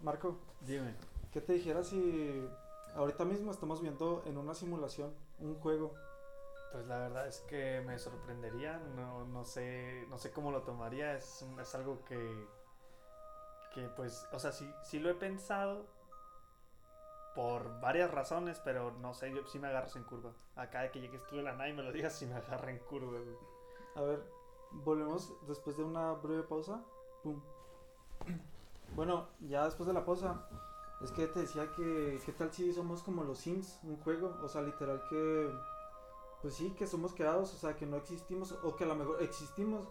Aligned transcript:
Marco, 0.00 0.36
Dime. 0.60 0.94
¿qué 1.32 1.40
te 1.40 1.54
dijera 1.54 1.82
si 1.82 2.48
ahorita 2.94 3.24
mismo 3.24 3.50
estamos 3.50 3.80
viendo 3.80 4.22
en 4.26 4.38
una 4.38 4.54
simulación 4.54 5.12
un 5.40 5.54
juego? 5.56 5.94
Pues 6.72 6.86
la 6.86 6.98
verdad 6.98 7.26
es 7.26 7.40
que 7.48 7.80
me 7.80 7.98
sorprendería, 7.98 8.78
no, 8.94 9.24
no 9.24 9.44
sé, 9.44 10.06
no 10.10 10.18
sé 10.18 10.30
cómo 10.30 10.50
lo 10.52 10.62
tomaría, 10.62 11.14
es, 11.14 11.44
es 11.60 11.74
algo 11.74 12.04
que, 12.04 12.46
que 13.74 13.88
pues, 13.96 14.28
o 14.32 14.38
sea, 14.38 14.52
sí, 14.52 14.70
sí 14.82 14.98
lo 14.98 15.08
he 15.08 15.14
pensado 15.14 15.86
por 17.34 17.80
varias 17.80 18.10
razones, 18.10 18.60
pero 18.64 18.92
no 19.00 19.14
sé, 19.14 19.32
yo 19.32 19.46
sí 19.46 19.58
me 19.58 19.68
agarras 19.68 19.96
en 19.96 20.04
curva. 20.04 20.32
Acá 20.56 20.82
de 20.82 20.90
que 20.90 21.00
llegues 21.00 21.26
tú 21.26 21.36
de 21.36 21.42
la 21.42 21.52
nada 21.52 21.68
y 21.68 21.72
me 21.72 21.82
lo 21.82 21.92
digas, 21.92 22.12
sí 22.12 22.26
me 22.26 22.34
agarra 22.34 22.70
en 22.70 22.78
curva. 22.78 23.18
güey. 23.18 23.36
A 23.94 24.02
ver, 24.02 24.30
volvemos 24.72 25.32
después 25.46 25.76
de 25.76 25.84
una 25.84 26.12
breve 26.12 26.42
pausa. 26.42 26.82
Pum. 27.22 27.40
Bueno, 28.94 29.28
ya 29.40 29.64
después 29.64 29.86
de 29.86 29.92
la 29.92 30.04
pausa, 30.04 30.42
es 31.00 31.12
que 31.12 31.26
te 31.28 31.40
decía 31.40 31.70
que, 31.72 32.20
¿qué 32.24 32.32
tal 32.32 32.52
si 32.52 32.72
somos 32.72 33.02
como 33.02 33.22
los 33.24 33.38
Sims, 33.38 33.78
un 33.84 33.96
juego? 33.98 34.36
O 34.42 34.48
sea, 34.48 34.62
literal 34.62 35.02
que, 35.08 35.50
pues 36.42 36.54
sí, 36.54 36.70
que 36.76 36.86
somos 36.86 37.12
creados, 37.14 37.54
o 37.54 37.56
sea, 37.56 37.76
que 37.76 37.86
no 37.86 37.96
existimos, 37.96 38.52
o 38.62 38.74
que 38.76 38.84
a 38.84 38.88
lo 38.88 38.96
mejor 38.96 39.22
existimos, 39.22 39.86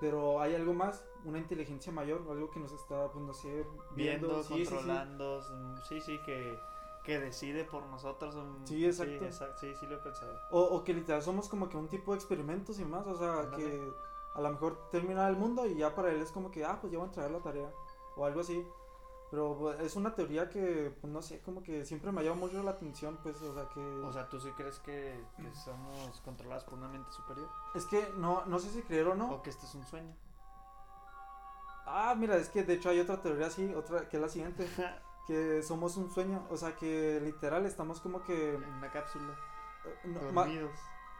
pero 0.00 0.40
hay 0.40 0.54
algo 0.54 0.74
más, 0.74 1.04
una 1.24 1.38
inteligencia 1.38 1.92
mayor, 1.92 2.22
algo 2.30 2.50
que 2.50 2.60
nos 2.60 2.72
está, 2.72 3.10
pues 3.12 3.24
no 3.24 3.32
sé, 3.32 3.48
viendo, 3.94 4.28
Viendo, 4.28 4.42
sí, 4.42 4.54
sí, 4.54 4.64
sí. 4.64 4.64
controlando, 4.70 5.42
sí, 5.88 6.00
sí, 6.00 6.18
que, 6.24 6.58
que 7.04 7.18
decide 7.20 7.64
por 7.64 7.84
nosotros. 7.86 8.34
mm, 8.36 8.64
Sí, 8.66 8.86
exacto. 8.86 9.12
Sí, 9.12 9.24
exact- 9.24 9.56
sí, 9.58 9.74
sí 9.76 9.86
lo 9.86 9.96
he 9.96 9.98
pensado. 9.98 10.38
O, 10.50 10.60
o 10.62 10.84
que 10.84 10.94
literal 10.94 11.22
somos 11.22 11.48
como 11.48 11.68
que 11.68 11.76
un 11.76 11.88
tipo 11.88 12.12
de 12.12 12.18
experimentos 12.18 12.78
y 12.80 12.84
más, 12.84 13.06
o 13.06 13.16
sea, 13.16 13.50
que 13.56 13.92
a 14.34 14.40
lo 14.40 14.50
mejor 14.50 14.88
termina 14.90 15.28
el 15.28 15.36
mundo 15.36 15.66
y 15.66 15.76
ya 15.76 15.94
para 15.94 16.12
él 16.12 16.20
es 16.20 16.30
como 16.30 16.50
que, 16.50 16.64
ah, 16.64 16.78
pues 16.80 16.92
ya 16.92 16.98
voy 16.98 17.06
a 17.06 17.08
entregar 17.08 17.30
la 17.32 17.40
tarea, 17.40 17.72
o 18.18 18.24
algo 18.24 18.40
así. 18.40 18.66
Pero 19.30 19.56
pues, 19.58 19.80
es 19.80 19.94
una 19.96 20.14
teoría 20.14 20.48
que, 20.48 20.94
pues 21.00 21.12
no 21.12 21.20
sé, 21.20 21.40
como 21.40 21.62
que 21.62 21.84
siempre 21.84 22.10
me 22.12 22.20
ha 22.20 22.24
llamado 22.24 22.46
mucho 22.46 22.62
la 22.62 22.70
atención, 22.72 23.18
pues, 23.22 23.40
o 23.42 23.54
sea, 23.54 23.68
que... 23.68 23.80
O 23.80 24.12
sea, 24.12 24.28
¿tú 24.28 24.40
sí 24.40 24.50
crees 24.56 24.78
que, 24.78 25.22
que 25.36 25.54
somos 25.54 26.20
controlados 26.24 26.64
por 26.64 26.74
una 26.74 26.88
mente 26.88 27.12
superior? 27.12 27.48
es 27.74 27.84
que 27.84 28.08
no, 28.16 28.46
no 28.46 28.58
sé 28.58 28.70
si 28.70 28.82
creer 28.82 29.06
o 29.08 29.14
no. 29.14 29.30
¿O 29.30 29.42
que 29.42 29.50
este 29.50 29.66
es 29.66 29.74
un 29.74 29.84
sueño? 29.84 30.14
Ah, 31.84 32.14
mira, 32.16 32.36
es 32.36 32.48
que 32.48 32.64
de 32.64 32.74
hecho 32.74 32.88
hay 32.88 33.00
otra 33.00 33.20
teoría 33.20 33.46
así, 33.46 33.74
otra 33.74 34.08
que 34.08 34.16
es 34.16 34.22
la 34.22 34.28
siguiente, 34.28 34.66
que 35.26 35.62
somos 35.62 35.96
un 35.98 36.10
sueño, 36.10 36.46
o 36.50 36.56
sea, 36.56 36.74
que 36.76 37.20
literal 37.20 37.66
estamos 37.66 38.00
como 38.00 38.22
que... 38.22 38.54
en 38.54 38.64
una 38.64 38.90
cápsula, 38.90 39.34
eh, 39.84 40.08
no, 40.08 40.20
dormidos. 40.20 40.72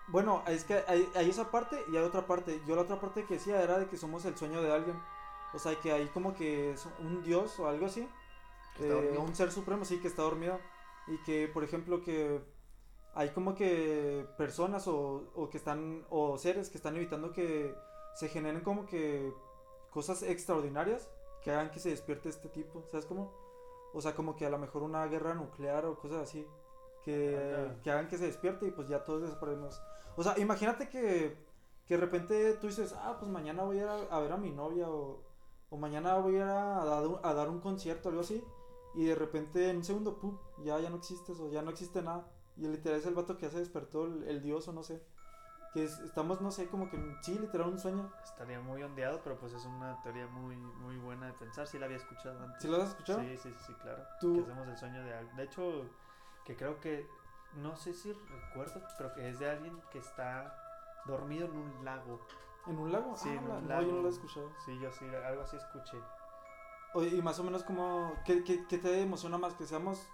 Bueno, 0.09 0.43
es 0.47 0.65
que 0.65 0.83
hay, 0.89 1.07
hay 1.15 1.29
esa 1.29 1.51
parte 1.51 1.85
y 1.93 1.97
hay 1.97 2.03
otra 2.03 2.27
parte. 2.27 2.63
Yo 2.67 2.75
la 2.75 2.83
otra 2.83 2.99
parte 2.99 3.27
que 3.27 3.35
decía 3.35 3.63
era 3.63 3.79
de 3.79 3.89
que 3.89 3.99
somos 3.99 4.25
el 4.25 4.39
sueño 4.39 4.63
de 4.63 4.73
alguien. 4.73 4.99
O 5.55 5.59
sea, 5.59 5.75
que 5.81 5.93
hay 5.93 6.07
como 6.09 6.35
que 6.35 6.73
es 6.73 6.87
un 7.01 7.23
dios 7.23 7.59
o 7.59 7.69
algo 7.69 7.87
así. 7.87 8.09
Eh, 8.81 9.17
un 9.19 9.35
ser 9.35 9.51
supremo, 9.51 9.85
sí, 9.85 10.01
que 10.01 10.09
está 10.09 10.23
dormido. 10.23 10.59
Y 11.07 11.23
que, 11.25 11.49
por 11.49 11.65
ejemplo, 11.65 12.03
que 12.03 12.41
hay 13.15 13.31
como 13.31 13.55
que 13.55 14.27
personas 14.37 14.87
o, 14.87 15.31
o 15.35 15.49
que 15.49 15.57
están, 15.57 16.05
o 16.11 16.39
seres 16.39 16.69
que 16.69 16.77
están 16.77 16.97
evitando 16.97 17.33
que 17.33 17.75
se 18.15 18.29
generen 18.29 18.61
como 18.61 18.87
que 18.87 19.33
cosas 19.91 20.23
extraordinarias 20.23 21.09
que 21.43 21.51
hagan 21.51 21.71
que 21.71 21.81
se 21.81 21.91
despierte 21.91 22.29
este 22.29 22.49
tipo. 22.49 22.85
¿Sabes 22.91 23.07
cómo? 23.07 23.33
O 23.95 24.01
sea, 24.01 24.15
como 24.15 24.37
que 24.37 24.45
a 24.45 24.51
lo 24.51 24.59
mejor 24.59 24.83
una 24.83 25.07
guerra 25.07 25.35
nuclear 25.35 25.87
o 25.87 25.99
cosas 25.99 26.23
así. 26.23 26.47
Que, 27.05 27.71
que 27.83 27.91
hagan 27.91 28.09
que 28.09 28.19
se 28.19 28.27
despierte 28.27 28.67
y 28.67 28.71
pues 28.71 28.87
ya 28.89 29.03
todos 29.03 29.23
desaparecemos. 29.23 29.81
O 30.17 30.23
sea, 30.23 30.39
imagínate 30.39 30.89
que, 30.91 31.39
que 31.87 31.95
de 31.95 32.01
repente 32.01 32.55
tú 32.55 32.67
dices, 32.67 32.93
ah, 32.93 33.17
pues 33.19 33.31
mañana 33.31 33.63
voy 33.63 33.79
a 33.79 33.83
ir 33.83 33.89
a, 33.89 34.17
a 34.17 34.21
ver 34.21 34.33
a 34.33 34.37
mi 34.37 34.51
novia 34.51 34.91
o, 34.91 35.23
o 35.71 35.77
mañana 35.77 36.15
voy 36.17 36.35
a 36.35 36.39
ir 36.39 36.43
a, 36.45 36.85
dar 36.85 37.07
un- 37.07 37.21
a 37.23 37.35
dar 37.35 37.49
un 37.49 37.61
concierto 37.61 38.09
algo 38.09 38.21
así. 38.23 38.45
Y 38.95 39.05
de 39.05 39.15
repente 39.15 39.71
en 39.71 39.77
un 39.79 39.85
segundo, 39.85 40.19
pum, 40.19 40.39
ya, 40.65 40.79
ya 40.81 40.91
no 40.91 40.97
existes 40.97 41.39
o 41.41 41.51
ya 41.51 41.63
no 41.63 41.71
existe 41.71 42.03
nada. 42.03 42.27
Y 42.57 42.67
literal 42.67 42.99
es 42.99 43.07
el 43.07 43.15
vato 43.15 43.37
que 43.37 43.43
ya 43.47 43.51
se 43.51 43.59
despertó, 43.59 44.07
el, 44.07 44.25
el 44.25 44.43
dios 44.43 44.67
o 44.69 44.73
no 44.73 44.83
sé. 44.83 45.03
Que 45.75 45.85
es- 45.85 45.99
estamos, 46.01 46.41
no 46.41 46.51
sé, 46.51 46.69
como 46.69 46.89
que 46.91 46.99
sí, 47.23 47.39
literal 47.39 47.69
un 47.69 47.79
sueño. 47.79 48.11
Estaría 48.25 48.59
muy 48.61 48.83
ondeado, 48.83 49.21
pero 49.23 49.39
pues 49.39 49.53
es 49.53 49.65
una 49.67 50.01
teoría 50.03 50.27
muy, 50.27 50.57
muy 50.57 50.97
buena 50.97 51.27
de 51.27 51.33
pensar. 51.35 51.67
Sí 51.67 51.79
la 51.79 51.85
había 51.87 51.99
escuchado 51.99 52.43
antes. 52.43 52.63
¿Sí 52.63 52.69
lo 52.69 52.79
has 52.83 52.89
escuchado? 52.89 53.21
Sí, 53.21 53.37
sí, 53.37 53.51
sí, 53.51 53.65
sí, 53.67 53.73
claro. 53.83 54.03
Tú- 54.21 54.35
Que 54.37 54.41
hacemos 54.51 54.67
el 54.69 54.77
sueño 54.79 55.05
de. 55.05 55.25
De 55.37 55.43
hecho, 55.45 55.85
que 56.47 56.57
creo 56.57 56.81
que, 56.81 57.07
no 57.57 57.77
sé 57.77 57.93
si 57.93 58.13
recuerdo, 58.13 58.83
pero 58.97 59.13
que 59.13 59.29
es 59.29 59.39
de 59.39 59.51
alguien 59.51 59.79
que 59.93 59.99
está 59.99 60.59
dormido 61.07 61.47
en 61.47 61.57
un 61.57 61.85
lago. 61.85 62.19
¿En 62.69 62.79
un 62.79 62.93
lago? 62.93 63.17
Sí, 63.17 63.29
Ah, 63.31 63.33
en 63.35 63.51
un 63.51 63.63
no, 63.63 63.69
lago. 63.69 63.83
yo 63.83 63.93
no 63.93 64.03
lo 64.03 64.09
he 64.09 64.11
escuchado. 64.11 64.51
Sí, 64.65 64.79
yo 64.79 64.91
sí, 64.93 65.05
algo 65.07 65.43
así 65.43 65.57
escuché. 65.57 65.99
Oye, 66.95 67.09
y 67.17 67.23
más 67.23 67.39
o 67.39 67.45
menos 67.45 67.65
como, 67.65 68.13
¿qué, 68.25 68.45
qué, 68.45 68.67
qué 68.67 68.79
te 68.79 69.03
emociona 69.03 69.39
más? 69.39 69.55
¿Que 69.55 69.67
seamos 69.67 70.07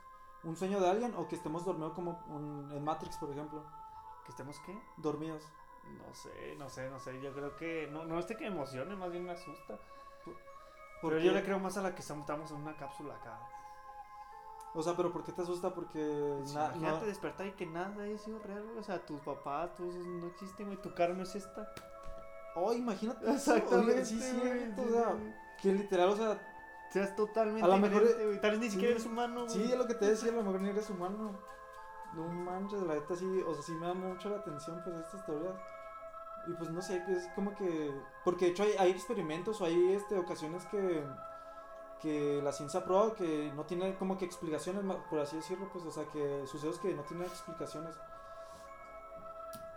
un 0.42 0.56
sueño 0.56 0.80
de 0.80 0.88
alguien 0.90 1.14
o 1.16 1.26
que 1.28 1.36
estemos 1.36 1.64
dormidos 1.64 1.92
como 1.94 2.22
un- 2.28 2.70
en 2.72 2.84
Matrix, 2.84 3.16
por 3.18 3.30
ejemplo? 3.30 3.62
¿Que 4.24 4.30
estemos 4.30 4.58
qué? 4.66 4.76
Dormidos. 4.96 5.46
No 5.98 6.14
sé, 6.14 6.56
no 6.56 6.68
sé, 6.70 6.88
no 6.90 6.98
sé. 6.98 7.20
Yo 7.20 7.32
creo 7.34 7.56
que. 7.56 7.88
No, 7.92 8.04
no 8.04 8.18
este 8.18 8.36
que 8.36 8.48
me 8.48 8.56
emocione, 8.56 8.96
más 8.96 9.10
bien 9.10 9.24
me 9.24 9.32
asusta. 9.32 9.78
Pero 10.24 10.36
Porque- 11.02 11.24
yo 11.24 11.32
le 11.32 11.42
creo 11.44 11.58
más 11.58 11.76
a 11.76 11.82
la 11.82 11.94
que 11.94 12.00
estamos 12.00 12.50
en 12.50 12.56
una 12.56 12.74
cápsula 12.76 13.14
acá. 13.16 13.38
O 14.76 14.82
sea, 14.82 14.96
pero 14.96 15.12
¿por 15.12 15.22
qué 15.22 15.32
te 15.32 15.42
asusta? 15.42 15.72
Porque 15.74 16.40
Sí, 16.44 16.54
na- 16.54 16.64
imagínate 16.66 17.00
no- 17.00 17.06
despertar 17.06 17.46
y 17.46 17.52
que 17.52 17.66
nada 17.66 18.02
haya 18.02 18.18
sido 18.18 18.38
real. 18.40 18.64
O 18.78 18.82
sea, 18.82 19.04
tus 19.04 19.20
papás, 19.20 19.74
todos 19.74 19.94
no 19.94 20.26
existen, 20.28 20.66
güey. 20.66 20.80
Tu 20.80 20.92
cara 20.94 21.12
no 21.14 21.22
es 21.22 21.34
esta. 21.36 21.72
Oh, 22.54 22.72
imagínate 22.72 23.30
eso. 23.30 23.54
Oye, 23.54 24.04
sí, 24.04 24.20
sí, 24.20 24.36
güey, 24.38 24.72
o 24.72 24.92
sea, 24.92 25.16
que 25.60 25.72
literal, 25.72 26.10
o 26.10 26.16
sea, 26.16 26.38
Seas 26.94 27.16
totalmente 27.16 27.64
A 27.64 27.66
lo 27.66 27.78
mejor-. 27.78 28.06
Tal 28.40 28.52
vez 28.52 28.60
ni 28.60 28.70
siquiera 28.70 28.92
eres 28.92 29.04
humano, 29.04 29.48
sí, 29.48 29.64
es 29.64 29.76
lo 29.76 29.84
que 29.84 29.94
te 29.94 30.06
decía, 30.06 30.30
a 30.30 30.36
lo 30.36 30.44
mejor 30.44 30.60
ni 30.60 30.68
eres 30.68 30.88
humano. 30.90 31.36
No 32.14 32.28
manches, 32.28 32.82
la 32.82 32.94
neta 32.94 33.16
sí, 33.16 33.42
o 33.44 33.52
sea, 33.52 33.64
sí 33.64 33.72
me 33.72 33.88
da 33.88 33.94
mucho 33.94 34.28
la 34.28 34.36
atención, 34.36 34.80
pues, 34.84 34.94
estas 35.00 35.26
teorías. 35.26 35.56
Y 36.46 36.52
pues 36.52 36.70
no 36.70 36.80
sé, 36.80 37.02
es 37.08 37.26
como 37.34 37.52
que. 37.56 37.92
Porque 38.24 38.44
de 38.44 38.50
hecho 38.52 38.62
hay, 38.62 38.74
hay 38.78 38.90
experimentos 38.92 39.60
o 39.60 39.64
hay 39.64 39.94
este, 39.94 40.16
ocasiones 40.16 40.64
que. 40.66 41.04
Que 42.00 42.40
la 42.44 42.52
ciencia 42.52 42.84
probado 42.84 43.14
que 43.14 43.50
no 43.56 43.64
tiene 43.64 43.96
como 43.96 44.16
que 44.16 44.26
explicaciones, 44.26 44.84
por 45.10 45.18
así 45.18 45.36
decirlo, 45.36 45.68
pues, 45.72 45.84
o 45.86 45.90
sea, 45.90 46.04
que 46.04 46.46
sucesos 46.46 46.78
que 46.78 46.94
no 46.94 47.02
tienen 47.02 47.26
explicaciones. 47.26 47.96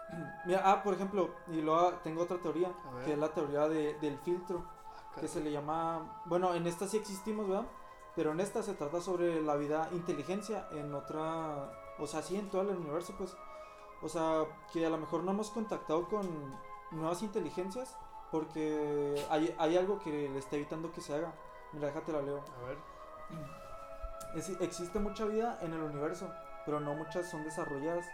Mira, 0.46 0.62
ah, 0.66 0.84
por 0.84 0.94
ejemplo, 0.94 1.30
y 1.48 1.62
luego 1.62 1.94
tengo 2.04 2.24
otra 2.24 2.38
teoría, 2.38 2.70
que 3.06 3.14
es 3.14 3.18
la 3.20 3.30
teoría 3.30 3.68
de- 3.68 3.96
del 3.96 4.18
filtro 4.20 4.64
que 5.20 5.28
se 5.28 5.40
le 5.42 5.52
llama, 5.52 6.22
bueno, 6.26 6.54
en 6.54 6.68
esta 6.68 6.88
sí 6.88 6.98
existimos, 6.98 7.48
¿verdad? 7.50 7.66
Pero 8.16 8.32
en 8.32 8.40
esta 8.40 8.62
se 8.64 8.74
trata 8.76 9.02
sobre 9.02 9.42
la 9.42 9.56
vida 9.56 9.90
inteligencia, 9.92 10.68
en 10.72 10.94
otra, 10.94 11.72
o 12.00 12.08
sea, 12.08 12.22
sí, 12.22 12.36
en 12.36 12.50
todo 12.50 12.62
el 12.62 12.70
universo, 12.78 13.14
pues, 13.18 13.36
o 14.02 14.10
sea, 14.10 14.46
que 14.72 14.86
a 14.86 14.90
lo 14.90 14.98
mejor 14.98 15.24
no 15.24 15.32
hemos 15.32 15.50
contactado 15.52 16.08
con 16.08 16.28
nuevas 16.92 17.22
inteligencias 17.24 17.98
porque 18.32 19.24
hay, 19.30 19.56
hay 19.58 19.76
algo 19.78 20.00
que 20.00 20.30
le 20.30 20.38
está 20.38 20.56
evitando 20.56 20.92
que 20.92 21.02
se 21.02 21.16
haga. 21.16 21.34
Mira, 21.74 21.88
déjate 21.88 22.12
la 22.12 22.22
leo. 22.22 22.44
A 22.64 22.68
ver. 22.68 22.78
Es- 24.36 24.60
existe 24.62 25.00
mucha 25.00 25.26
vida 25.26 25.58
en 25.62 25.74
el 25.74 25.82
universo, 25.82 26.30
pero 26.66 26.80
no 26.80 26.94
muchas 26.94 27.30
son 27.30 27.44
desarrolladas. 27.44 28.06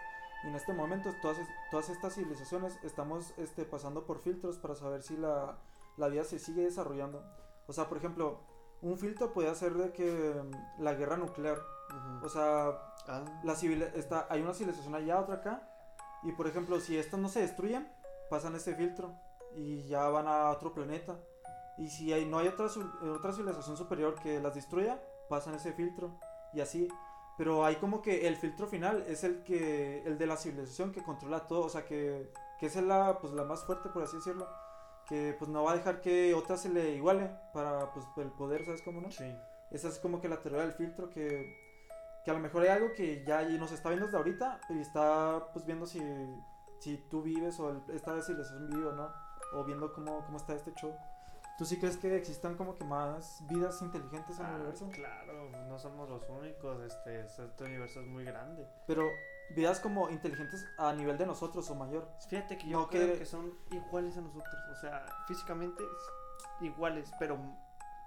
Y 0.44 0.48
en 0.48 0.56
este 0.56 0.74
momento 0.74 1.14
todas, 1.22 1.38
todas 1.72 1.90
estas 1.90 2.16
civilizaciones 2.16 2.78
estamos 2.84 3.34
este, 3.38 3.64
pasando 3.66 4.06
por 4.06 4.20
filtros 4.20 4.58
para 4.58 4.76
saber 4.76 5.02
si 5.04 5.16
la, 5.18 5.58
la 5.98 6.08
vida 6.08 6.24
se 6.24 6.40
sigue 6.40 6.64
desarrollando. 6.64 7.24
O 7.68 7.74
sea, 7.74 7.88
por 7.88 7.98
ejemplo, 7.98 8.40
un 8.82 8.98
filtro 8.98 9.32
puede 9.34 9.54
ser 9.56 9.74
de 9.76 9.94
que 9.94 10.42
mm, 10.44 10.82
la 10.84 10.94
guerra 10.96 11.18
nuclear, 11.18 11.58
o 12.24 12.30
sea, 12.30 12.72
Ah, 13.06 13.26
la 13.44 13.54
civil 13.54 13.82
está, 13.96 14.28
hay 14.30 14.42
una 14.42 14.54
civilización 14.54 14.96
allá, 14.96 15.20
otra 15.20 15.36
acá, 15.36 15.70
y 16.24 16.32
por 16.32 16.48
ejemplo, 16.48 16.80
si 16.80 16.98
estas 16.98 17.20
no 17.20 17.28
se 17.28 17.42
destruyen, 17.42 17.92
pasan 18.30 18.56
este 18.56 18.76
filtro 18.76 19.14
y 19.58 19.84
ya 19.88 20.08
van 20.08 20.26
a 20.26 20.50
otro 20.52 20.74
planeta. 20.74 21.20
Y 21.78 21.90
si 21.90 22.14
hay, 22.14 22.26
no 22.26 22.38
hay 22.38 22.48
otra, 22.48 22.70
su- 22.70 22.90
otra 23.14 23.34
civilización 23.34 23.76
superior 23.76 24.16
que 24.16 24.40
las 24.40 24.56
destruya, 24.56 25.04
pasan 25.28 25.56
ese 25.56 25.74
filtro 25.74 26.18
y 26.54 26.62
así. 26.62 26.88
Pero 27.38 27.66
hay 27.66 27.78
como 27.78 28.02
que 28.02 28.28
el 28.28 28.36
filtro 28.38 28.68
final 28.68 29.04
es 29.08 29.24
el 29.24 29.44
que 29.44 30.04
el 30.06 30.18
de 30.18 30.28
la 30.28 30.38
civilización 30.38 30.92
que 30.92 31.02
controla 31.04 31.48
todo, 31.48 31.66
o 31.66 31.70
sea 31.70 31.84
que, 31.86 32.32
que 32.60 32.68
es 32.68 32.76
la, 32.76 33.18
pues, 33.20 33.34
la 33.34 33.44
más 33.44 33.64
fuerte, 33.66 33.90
por 33.90 34.04
así 34.04 34.18
decirlo. 34.18 34.48
Que 35.08 35.36
pues 35.38 35.50
no 35.50 35.64
va 35.64 35.72
a 35.74 35.76
dejar 35.76 36.00
que 36.00 36.34
otra 36.34 36.56
se 36.58 36.70
le 36.70 36.92
iguale 36.92 37.30
para 37.54 37.92
pues, 37.92 38.06
el 38.18 38.32
poder, 38.32 38.64
¿sabes 38.66 38.82
cómo 38.84 39.02
no? 39.02 39.12
sí. 39.12 39.26
Esa 39.72 39.88
es 39.90 39.98
como 39.98 40.22
que 40.22 40.30
la 40.30 40.40
teoría 40.40 40.62
del 40.62 40.74
filtro 40.74 41.10
que, 41.10 41.58
que 42.24 42.30
a 42.30 42.34
lo 42.36 42.40
mejor 42.40 42.62
hay 42.62 42.68
algo 42.70 42.94
que 42.94 43.24
ya 43.26 43.42
nos 43.42 43.72
está 43.72 43.90
viendo 43.90 44.06
desde 44.06 44.18
ahorita 44.20 44.62
y 44.70 44.80
está 44.80 45.48
pues 45.52 45.66
viendo 45.66 45.88
si, 45.88 46.00
si 46.80 46.98
tú 47.10 47.24
vives 47.24 47.60
o 47.60 47.72
el- 47.72 47.82
esta 47.92 48.22
civilización 48.22 48.70
vive 48.70 48.86
o 48.86 48.92
no, 48.94 49.10
o 49.54 49.64
viendo 49.64 49.92
cómo, 49.92 50.24
cómo 50.26 50.38
está 50.38 50.54
este 50.54 50.72
show. 50.76 50.96
¿Tú 51.58 51.66
sí 51.66 51.78
crees 51.80 51.98
que 51.98 52.16
existan 52.16 52.56
como 52.58 52.76
que 52.76 52.84
más 52.84 53.44
vidas 53.48 53.82
inteligentes 53.82 54.40
en 54.40 54.46
el 54.46 54.52
Ah, 54.52 54.56
universo? 54.56 54.90
Claro, 54.92 55.50
no 55.68 55.78
somos 55.78 56.10
los 56.10 56.28
únicos. 56.30 56.82
Este, 56.82 57.22
este 57.22 57.64
universo 57.64 58.02
es 58.02 58.08
muy 58.08 58.24
grande. 58.24 58.68
Pero 58.88 59.08
vidas 59.56 59.80
como 59.80 60.10
inteligentes 60.10 60.66
a 60.80 60.94
nivel 60.94 61.18
de 61.18 61.28
nosotros 61.28 61.70
o 61.70 61.76
mayor. 61.76 62.10
Fíjate 62.28 62.58
que 62.58 62.68
yo 62.70 62.80
No, 62.80 62.88
creo 62.88 63.14
que- 63.14 63.20
que 63.20 63.26
son 63.26 63.54
iguales 63.72 64.18
a 64.18 64.22
nosotros. 64.22 64.56
O 64.72 64.76
sea, 64.82 65.06
físicamente 65.28 65.84
iguales, 66.62 67.12
pero 67.20 67.38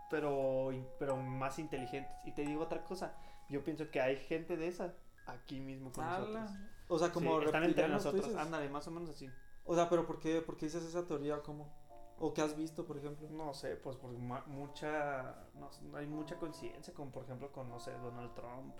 pero, 0.08 0.70
pero 1.00 1.16
más 1.16 1.58
inteligentes. 1.58 2.12
Y 2.24 2.30
te 2.32 2.42
digo 2.42 2.62
otra 2.62 2.84
cosa, 2.84 3.12
yo 3.48 3.64
pienso 3.64 3.90
que 3.90 4.00
hay 4.00 4.16
gente 4.16 4.56
de 4.56 4.68
esa 4.68 4.94
aquí 5.26 5.58
mismo 5.58 5.90
con 5.90 6.04
Ala. 6.04 6.20
nosotros. 6.20 6.50
O 6.86 6.96
sea, 6.98 7.10
como 7.12 7.40
Sí, 7.40 7.46
están 7.46 7.64
entre 7.64 7.82
reptilianos, 7.82 8.02
¿tú 8.04 8.16
nosotros, 8.16 8.36
ándale, 8.40 8.68
más 8.68 8.86
o 8.86 8.92
menos 8.92 9.10
así. 9.10 9.28
O 9.64 9.74
sea, 9.74 9.88
pero 9.88 10.06
¿por 10.06 10.20
qué, 10.20 10.40
por 10.42 10.56
qué 10.56 10.66
dices 10.66 10.84
esa 10.84 11.04
teoría? 11.04 11.42
¿Cómo? 11.42 11.68
¿O 12.18 12.32
qué 12.32 12.40
has 12.40 12.56
visto, 12.56 12.86
por 12.86 12.96
ejemplo? 12.96 13.28
No 13.30 13.52
sé, 13.52 13.76
pues 13.76 13.96
por 13.96 14.10
mucha, 14.10 15.34
no, 15.54 15.70
sé, 15.70 15.82
hay 15.94 16.06
mucha 16.06 16.36
coincidencia, 16.36 16.94
como 16.94 17.10
por 17.10 17.24
ejemplo 17.24 17.52
con, 17.52 17.68
no 17.68 17.78
sé, 17.78 17.92
Donald 17.98 18.32
Trump, 18.34 18.74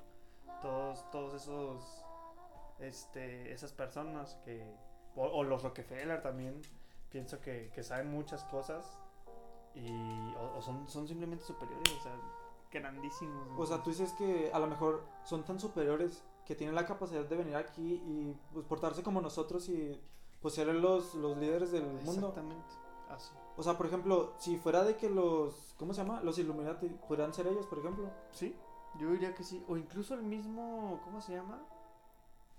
todos, 0.63 1.11
todos 1.11 1.35
esos, 1.35 2.05
este, 2.79 3.53
esas 3.53 3.73
personas 3.73 4.37
que, 4.45 4.75
o, 5.15 5.25
o 5.25 5.45
los 5.45 5.63
Rockefeller 5.63 6.23
también, 6.23 6.63
pienso 7.11 7.41
que, 7.41 7.71
que 7.75 7.83
saben 7.83 8.11
muchas 8.11 8.43
cosas 8.45 8.99
y, 9.75 9.91
o, 10.37 10.57
o 10.57 10.63
son, 10.63 10.89
son 10.89 11.07
simplemente 11.07 11.45
superiores, 11.45 11.93
o 11.93 12.03
sea, 12.03 12.19
grandísimos. 12.73 13.49
O 13.59 13.67
sea, 13.67 13.83
tú 13.83 13.91
dices 13.91 14.13
que 14.15 14.51
a 14.53 14.59
lo 14.59 14.67
mejor 14.67 15.05
son 15.25 15.45
tan 15.45 15.61
superiores 15.61 16.25
que 16.47 16.55
tienen 16.55 16.75
la 16.75 16.87
capacidad 16.87 17.25
de 17.25 17.37
venir 17.37 17.57
aquí 17.57 18.01
y 18.07 18.35
pues 18.53 18.65
portarse 18.65 19.03
como 19.03 19.21
nosotros 19.21 19.69
y 19.69 20.01
pues 20.41 20.55
ser 20.55 20.69
los, 20.69 21.15
los 21.15 21.37
líderes 21.37 21.73
del 21.73 21.85
mundo. 21.85 22.29
Exactamente, 22.29 22.75
así. 23.11 23.33
O 23.57 23.63
sea, 23.63 23.77
por 23.77 23.87
ejemplo, 23.87 24.35
si 24.39 24.57
fuera 24.59 24.85
de 24.85 24.97
que 24.97 25.09
los, 25.09 25.75
¿cómo 25.79 25.95
se 25.95 26.03
llama? 26.03 26.21
Los 26.23 26.39
Illuminati 26.39 26.89
pudieran 26.89 27.33
ser 27.33 27.47
ellos, 27.47 27.67
por 27.67 27.79
ejemplo. 27.79 28.11
Sí, 28.33 28.55
yo 28.99 29.11
diría 29.13 29.35
que 29.35 29.43
sí. 29.45 29.65
O 29.69 29.77
incluso 29.77 30.15
el 30.15 30.23
mismo, 30.23 31.01
¿cómo 31.05 31.21
se 31.21 31.35
llama? 31.35 31.63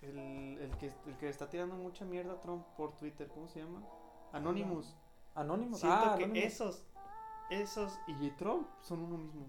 El, 0.01 0.17
el, 0.17 0.71
que, 0.77 0.93
el 1.07 1.17
que 1.17 1.29
está 1.29 1.49
tirando 1.49 1.75
mucha 1.75 2.05
mierda 2.05 2.33
a 2.33 2.39
Trump 2.41 2.65
por 2.75 2.95
Twitter, 2.97 3.27
¿cómo 3.33 3.47
se 3.47 3.59
llama? 3.61 3.81
Anonymous. 4.31 4.95
Anónimos. 5.35 5.79
Siento 5.79 5.97
ah, 5.99 6.15
que 6.17 6.23
Anonymous. 6.25 6.53
esos, 6.53 6.83
esos 7.49 7.99
y 8.07 8.29
Trump 8.31 8.67
son 8.81 9.01
uno 9.03 9.17
mismo. 9.17 9.47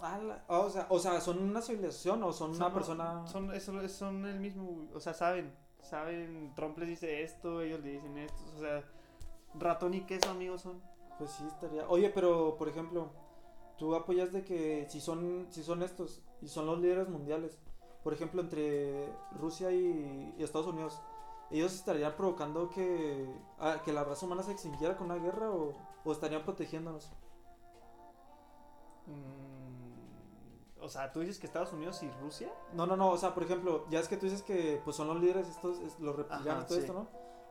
Ah, 0.00 0.18
la- 0.18 0.44
ah, 0.48 0.58
o, 0.60 0.70
sea, 0.70 0.86
o 0.90 0.98
sea, 1.00 1.20
¿son 1.20 1.42
una 1.42 1.60
civilización 1.60 2.22
o 2.22 2.32
son, 2.32 2.50
una 2.50 2.66
Son- 2.66 2.72
persona? 2.72 3.26
Son, 3.26 3.52
eso- 3.54 3.88
son 3.88 4.24
el 4.26 4.38
mismo, 4.38 4.86
o 4.94 5.00
sea, 5.00 5.12
saben, 5.14 5.52
saben, 5.82 6.52
Trump 6.54 6.78
les 6.78 6.88
dice 6.88 7.22
esto, 7.22 7.60
ellos 7.62 7.80
le 7.80 7.90
dicen 7.92 8.16
esto, 8.18 8.40
o 8.56 8.60
sea, 8.60 8.84
ratón 9.54 9.94
y 9.94 10.02
queso 10.02 10.30
amigos 10.30 10.62
son. 10.62 10.80
Pues 11.18 11.30
sí, 11.32 11.44
estaría. 11.46 11.88
Oye, 11.88 12.10
pero, 12.10 12.56
por 12.56 12.68
ejemplo, 12.68 13.10
tú 13.76 13.94
apoyas 13.94 14.32
de 14.32 14.44
que 14.44 14.86
si 14.88 15.00
son, 15.00 15.46
si 15.50 15.62
son 15.62 15.82
estos 15.82 16.22
y 16.40 16.48
son 16.48 16.66
los 16.66 16.78
líderes 16.80 17.08
mundiales, 17.08 17.58
por 18.04 18.12
ejemplo, 18.14 18.40
entre 18.40 19.12
Rusia 19.32 19.70
y, 19.72 20.34
y 20.38 20.42
Estados 20.42 20.68
Unidos, 20.68 21.00
¿ellos 21.50 21.74
estarían 21.74 22.14
provocando 22.16 22.70
que, 22.70 23.26
ah, 23.58 23.82
que 23.84 23.92
la 23.92 24.04
raza 24.04 24.26
humana 24.26 24.42
se 24.42 24.52
extinguiera 24.52 24.96
con 24.96 25.10
una 25.10 25.16
guerra 25.22 25.50
o, 25.50 25.72
o 26.04 26.12
estarían 26.12 26.44
protegiéndonos? 26.44 27.10
Mm, 29.06 30.82
o 30.84 30.88
sea, 30.88 31.10
tú 31.12 31.20
dices 31.20 31.38
que 31.38 31.46
Estados 31.46 31.72
Unidos 31.72 32.02
y 32.02 32.10
Rusia. 32.20 32.52
No, 32.72 32.86
no, 32.86 32.96
no, 32.96 33.10
o 33.10 33.16
sea, 33.18 33.34
por 33.34 33.42
ejemplo, 33.42 33.86
ya 33.90 34.00
es 34.00 34.08
que 34.08 34.16
tú 34.16 34.26
dices 34.26 34.42
que 34.42 34.80
pues 34.84 34.96
son 34.96 35.08
los 35.08 35.20
líderes 35.20 35.48
estos, 35.48 35.78
es- 35.80 35.98
los 35.98 36.14
reptilianos, 36.14 36.58
Ajá, 36.64 36.66
todo 36.66 36.78
sí. 36.78 36.84
esto, 36.84 36.92
¿no? 36.94 37.06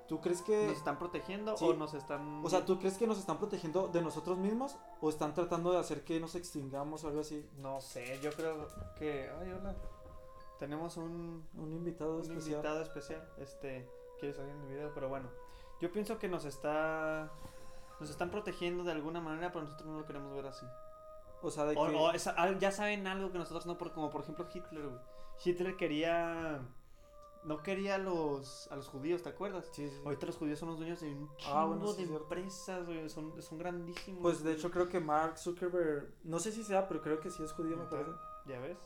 ¿Tú 0.07 0.21
crees 0.21 0.41
que... 0.41 0.67
¿Nos 0.67 0.77
están 0.77 0.97
protegiendo 0.97 1.57
sí. 1.57 1.65
o 1.65 1.73
nos 1.73 1.93
están.? 1.93 2.43
O 2.43 2.49
sea, 2.49 2.65
¿tú 2.65 2.79
crees 2.79 2.97
que 2.97 3.07
nos 3.07 3.19
están 3.19 3.37
protegiendo 3.37 3.87
de 3.89 4.01
nosotros 4.01 4.37
mismos 4.37 4.77
o 5.01 5.09
están 5.09 5.33
tratando 5.33 5.71
de 5.71 5.79
hacer 5.79 6.03
que 6.03 6.19
nos 6.19 6.35
extingamos 6.35 7.03
o 7.03 7.07
algo 7.09 7.21
así? 7.21 7.49
No 7.57 7.81
sé, 7.81 8.19
yo 8.21 8.31
creo 8.31 8.67
que. 8.97 9.29
Ay, 9.41 9.51
hola. 9.51 9.75
Tenemos 10.59 10.97
un, 10.97 11.45
Un 11.57 11.71
invitado 11.73 12.15
un 12.15 12.21
especial. 12.21 12.55
invitado 12.55 12.81
especial. 12.81 13.29
Este. 13.37 13.89
Quiere 14.19 14.33
salir 14.33 14.51
en 14.51 14.61
el 14.61 14.67
video, 14.67 14.91
pero 14.93 15.09
bueno. 15.09 15.29
Yo 15.81 15.91
pienso 15.91 16.17
que 16.17 16.27
nos 16.27 16.45
está. 16.45 17.31
Nos 17.99 18.09
están 18.09 18.31
protegiendo 18.31 18.83
de 18.83 18.91
alguna 18.91 19.19
manera, 19.19 19.51
pero 19.51 19.65
nosotros 19.65 19.89
no 19.89 19.99
lo 19.99 20.05
queremos 20.05 20.33
ver 20.33 20.47
así. 20.47 20.65
O 21.41 21.51
sea, 21.51 21.65
de 21.65 21.75
que... 21.75 21.79
O, 21.79 22.11
ya 22.59 22.71
saben 22.71 23.05
algo 23.07 23.31
que 23.31 23.37
nosotros 23.37 23.65
no, 23.65 23.77
por, 23.77 23.91
como 23.91 24.09
por 24.09 24.21
ejemplo 24.21 24.47
Hitler, 24.51 24.87
güey. 24.87 25.01
Hitler 25.43 25.77
quería. 25.77 26.61
No 27.43 27.63
quería 27.63 27.95
a 27.95 27.97
los, 27.97 28.69
a 28.71 28.75
los 28.75 28.87
judíos, 28.89 29.23
¿te 29.23 29.29
acuerdas? 29.29 29.69
Sí, 29.71 29.89
sí. 29.89 30.01
Ahorita 30.03 30.25
los 30.25 30.35
judíos 30.37 30.59
son 30.59 30.69
los 30.69 30.77
dueños 30.77 30.99
de 30.99 31.07
un 31.13 31.33
chingo 31.37 31.55
Ah, 31.55 31.65
bueno, 31.65 31.87
sí, 31.87 32.05
de 32.05 32.15
empresas, 32.15 32.85
güey. 32.85 33.09
Son, 33.09 33.41
son 33.41 33.57
grandísimos. 33.57 34.21
Pues 34.21 34.43
de 34.43 34.53
hecho 34.53 34.69
creo 34.69 34.89
que 34.89 34.99
Mark 34.99 35.37
Zuckerberg, 35.37 36.13
no 36.23 36.39
sé 36.39 36.51
si 36.51 36.63
sea, 36.63 36.87
pero 36.87 37.01
creo 37.01 37.19
que 37.19 37.29
sí 37.29 37.43
es 37.43 37.51
judío, 37.53 37.77
me 37.77 37.85
parece. 37.85 38.11
¿Ya 38.45 38.59
ves? 38.59 38.77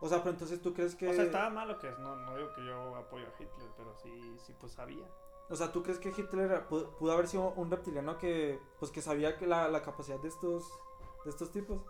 O 0.00 0.08
sea, 0.08 0.18
pero 0.18 0.30
entonces 0.30 0.60
tú 0.60 0.74
crees 0.74 0.94
que... 0.94 1.08
O 1.08 1.12
sea, 1.14 1.24
estaba 1.24 1.50
malo 1.50 1.78
que 1.78 1.88
es. 1.88 1.98
No, 1.98 2.14
no 2.16 2.36
digo 2.36 2.52
que 2.54 2.64
yo 2.64 2.94
apoyo 2.96 3.24
a 3.26 3.42
Hitler, 3.42 3.70
pero 3.76 3.94
sí, 3.96 4.36
sí, 4.44 4.54
pues 4.60 4.72
sabía. 4.72 5.06
O 5.50 5.56
sea, 5.56 5.72
¿tú 5.72 5.82
crees 5.82 5.98
que 5.98 6.08
Hitler 6.10 6.66
pu- 6.68 6.88
pudo 6.96 7.12
haber 7.12 7.26
sido 7.28 7.50
un 7.52 7.70
reptiliano 7.70 8.16
que, 8.18 8.60
pues 8.78 8.90
que 8.90 9.00
sabía 9.02 9.36
que 9.36 9.46
la, 9.46 9.68
la 9.68 9.82
capacidad 9.82 10.18
de 10.20 10.28
estos, 10.28 10.68
de 11.24 11.30
estos 11.30 11.50
tipos? 11.50 11.80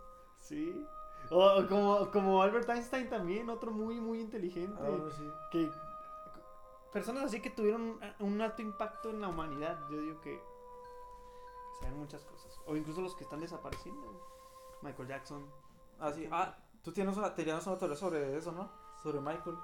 Sí. 0.41 0.87
O 1.31 1.67
como, 1.69 2.11
como 2.11 2.43
Albert 2.43 2.69
Einstein 2.69 3.09
también, 3.09 3.49
otro 3.49 3.71
muy, 3.73 4.01
muy 4.01 4.21
inteligente. 4.21 4.77
Ah, 4.79 4.89
bueno, 4.91 5.11
sí. 5.11 5.27
que 5.51 5.71
personas 6.95 7.25
así 7.25 7.43
que 7.43 7.51
tuvieron 7.51 7.99
un, 8.21 8.41
alto 8.41 8.63
impacto 8.63 9.11
en 9.11 9.21
la 9.21 9.29
humanidad. 9.29 9.81
Yo 9.91 10.01
digo 10.01 10.21
que 10.21 10.41
saben 11.81 11.99
muchas 11.99 12.25
cosas. 12.25 12.59
O 12.67 12.77
incluso 12.77 13.03
los 13.03 13.17
que 13.17 13.25
están 13.25 13.41
desapareciendo. 13.41 14.25
Michael 14.81 15.09
Jackson. 15.09 15.51
Ah, 15.99 16.13
sí. 16.13 16.29
Ah, 16.31 16.57
tú 16.83 16.93
tienes 16.93 17.17
una, 17.17 17.35
teoría 17.35 17.61
sobre 17.61 18.37
eso, 18.37 18.53
¿no? 18.53 18.71
Sobre 19.03 19.21
Michael. 19.21 19.59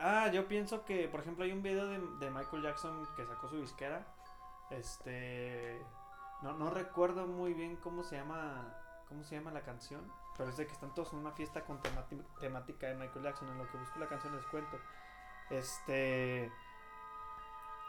Ah, 0.00 0.30
yo 0.32 0.48
pienso 0.48 0.84
que, 0.86 1.06
por 1.08 1.20
ejemplo, 1.20 1.44
hay 1.44 1.52
un 1.52 1.62
video 1.62 1.86
de, 1.86 1.98
de 1.98 2.30
Michael 2.30 2.62
Jackson 2.62 3.06
que 3.14 3.26
sacó 3.26 3.48
su 3.48 3.60
disquera. 3.60 4.06
Este. 4.70 5.84
No, 6.40 6.54
no 6.54 6.70
recuerdo 6.70 7.26
muy 7.26 7.52
bien 7.52 7.76
cómo 7.76 8.02
se 8.02 8.16
llama. 8.16 8.74
¿Cómo 9.08 9.22
se 9.22 9.36
llama 9.36 9.50
la 9.50 9.62
canción? 9.62 10.00
Pero 10.36 10.48
es 10.48 10.56
de 10.56 10.66
que 10.66 10.72
están 10.72 10.94
todos 10.94 11.12
en 11.12 11.18
una 11.18 11.32
fiesta 11.32 11.64
con 11.64 11.80
temática 12.40 12.86
de 12.86 12.94
Michael 12.94 13.24
Jackson. 13.24 13.48
En 13.48 13.58
lo 13.58 13.68
que 13.70 13.76
busco 13.76 13.98
la 13.98 14.06
canción 14.06 14.34
les 14.34 14.46
cuento. 14.46 14.78
Este. 15.50 16.52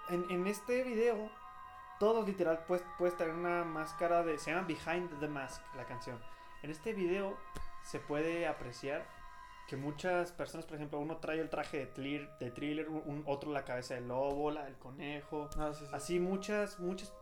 En, 0.09 0.25
en 0.29 0.47
este 0.47 0.83
video, 0.83 1.29
todos 1.99 2.25
literal 2.25 2.63
pues, 2.67 2.83
puedes 2.97 3.15
tener 3.17 3.33
una 3.33 3.63
máscara 3.63 4.23
de. 4.23 4.37
Se 4.37 4.51
llama 4.51 4.67
Behind 4.67 5.19
the 5.19 5.27
Mask 5.27 5.61
la 5.75 5.85
canción. 5.85 6.19
En 6.63 6.71
este 6.71 6.93
video 6.93 7.37
se 7.83 7.99
puede 7.99 8.47
apreciar 8.47 9.05
que 9.69 9.77
muchas 9.77 10.31
personas, 10.31 10.65
por 10.65 10.77
ejemplo, 10.77 10.99
uno 10.99 11.17
trae 11.17 11.39
el 11.39 11.49
traje 11.49 11.77
de, 11.77 11.85
thriller, 11.85 12.27
de 12.39 12.49
thriller, 12.49 12.89
un, 12.89 13.23
otro 13.27 13.51
la 13.51 13.65
cabeza 13.65 13.93
del 13.93 14.07
lobo, 14.07 14.49
la 14.49 14.65
del 14.65 14.77
conejo. 14.77 15.47
Ah, 15.57 15.71
sí, 15.73 15.85
sí. 15.85 15.91
Así 15.93 16.19
muchas, 16.19 16.79
muchas. 16.79 17.13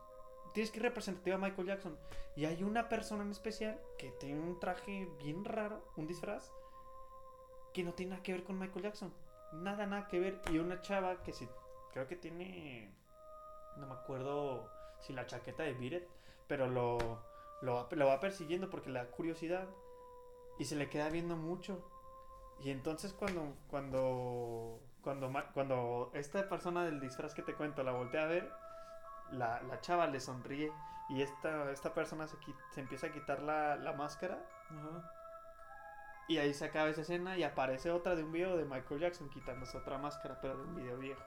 Tienes 0.54 0.72
que 0.72 0.78
ir 0.78 0.84
representativa 0.84 1.36
a 1.36 1.40
Michael 1.40 1.68
Jackson. 1.68 1.98
Y 2.38 2.46
hay 2.46 2.64
una 2.64 2.88
persona 2.88 3.24
en 3.24 3.32
especial 3.32 3.78
que 3.98 4.12
tiene 4.12 4.40
un 4.40 4.60
traje 4.62 5.10
bien 5.22 5.44
raro, 5.44 5.84
un 5.98 6.08
disfraz, 6.08 6.52
que 7.74 7.84
no 7.84 7.94
tiene 7.94 8.12
nada 8.12 8.24
que 8.24 8.32
ver 8.32 8.44
con 8.46 8.58
Michael 8.58 8.84
Jackson. 8.84 9.14
Nada, 9.54 9.86
nada 9.86 10.08
que 10.08 10.20
ver. 10.20 10.42
Y 10.52 10.60
una 10.60 10.82
chava 10.82 11.22
que 11.24 11.34
sí, 11.34 11.48
creo 11.94 12.08
que 12.08 12.16
tiene. 12.16 12.94
No 13.78 13.88
me 13.88 13.94
acuerdo 13.94 14.70
si 15.00 15.14
la 15.14 15.26
chaqueta 15.26 15.64
de 15.64 15.72
It, 15.72 16.04
pero 16.48 16.68
lo, 16.68 16.98
lo, 17.62 17.88
lo 17.90 18.08
va 18.08 18.20
persiguiendo 18.20 18.70
porque 18.70 18.90
le 18.90 19.00
da 19.00 19.12
curiosidad. 19.12 19.68
Y 20.60 20.66
se 20.66 20.76
le 20.76 20.90
queda 20.90 21.10
viendo 21.10 21.36
mucho. 21.36 21.84
Y 22.60 22.72
entonces 22.72 23.14
cuando, 23.14 23.54
cuando, 23.70 24.82
cuando, 25.02 25.32
cuando 25.54 26.12
esta 26.14 26.50
persona 26.50 26.84
del 26.86 27.00
disfraz 27.00 27.36
que 27.36 27.44
te 27.44 27.54
cuento 27.54 27.84
la 27.84 27.92
voltea 27.92 28.24
a 28.24 28.28
ver, 28.28 28.52
la, 29.32 29.62
la 29.62 29.80
chava 29.82 30.08
le 30.08 30.20
sonríe 30.20 30.72
y 31.10 31.22
esta, 31.22 31.72
esta 31.72 31.94
persona 31.94 32.28
se, 32.28 32.38
se 32.72 32.82
empieza 32.82 33.08
a 33.08 33.12
quitar 33.12 33.42
la, 33.42 33.76
la 33.76 33.94
máscara 33.94 34.44
Ajá. 34.70 35.17
Y 36.28 36.38
ahí 36.40 36.54
se 36.54 36.66
acaba 36.66 36.90
esa 36.90 37.02
escena 37.02 37.38
y 37.38 37.44
aparece 37.44 37.90
otra 37.92 38.16
de 38.16 38.24
un 38.24 38.32
video 38.32 38.58
de 38.58 38.66
Michael 38.66 39.00
Jackson 39.00 39.30
quitándose 39.30 39.78
otra 39.78 39.98
máscara, 39.98 40.38
pero 40.42 40.58
de 40.58 40.64
un 40.64 40.76
video 40.76 40.98
viejo. 40.98 41.22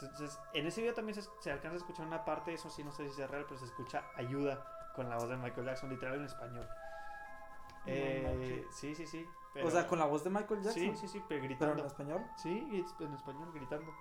Entonces, 0.00 0.38
en 0.54 0.66
ese 0.66 0.80
video 0.80 0.94
también 0.94 1.14
se, 1.20 1.28
se 1.40 1.50
alcanza 1.52 1.74
a 1.74 1.78
escuchar 1.78 2.06
una 2.06 2.24
parte, 2.24 2.54
eso 2.54 2.70
sí, 2.70 2.82
no 2.84 2.92
sé 2.92 3.10
si 3.10 3.20
es 3.20 3.30
real, 3.30 3.44
pero 3.46 3.58
se 3.58 3.66
escucha 3.66 4.04
ayuda 4.16 4.64
con 4.94 5.08
la 5.10 5.16
voz 5.16 5.28
de 5.28 5.36
Michael 5.36 5.66
Jackson, 5.66 5.90
literal 5.90 6.14
en 6.16 6.24
español. 6.24 6.66
No 6.66 7.82
Eh, 7.86 8.66
sí, 8.70 8.94
sí, 8.94 9.06
sí. 9.06 9.24
O 9.24 9.52
pero- 9.54 9.70
sea, 9.70 9.86
con 9.86 9.98
la 9.98 10.06
voz 10.06 10.22
de 10.24 10.30
Michael 10.30 10.62
Jackson. 10.62 10.82
Sí, 10.82 10.94
sí, 10.96 11.08
sí, 11.08 11.18
pero 11.28 11.40
Pero 11.40 11.42
gritando. 11.42 11.80
en 11.80 11.86
español. 11.86 12.26
Sí, 12.36 12.84
en 13.00 13.12
español 13.14 13.50
gritando. 13.52 13.92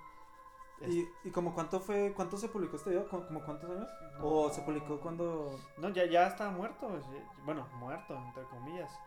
¿Y, 0.82 1.10
y 1.26 1.32
como 1.32 1.54
cuánto 1.54 1.82
fue, 1.82 2.14
cuánto 2.14 2.38
se 2.38 2.48
publicó 2.48 2.78
este 2.78 2.92
video? 2.92 3.10
¿Como, 3.10 3.26
como 3.28 3.42
cuántos 3.44 3.70
años? 3.70 3.90
No. 4.18 4.26
¿O 4.26 4.50
se 4.50 4.62
publicó 4.62 4.98
cuando...? 5.02 5.60
No, 5.78 5.90
ya, 5.90 6.06
ya 6.06 6.28
estaba 6.28 6.52
muerto. 6.52 6.96
es- 6.96 7.06
Bueno, 7.44 7.68
muerto, 7.74 8.16
entre 8.16 8.44
comillas. 8.46 8.98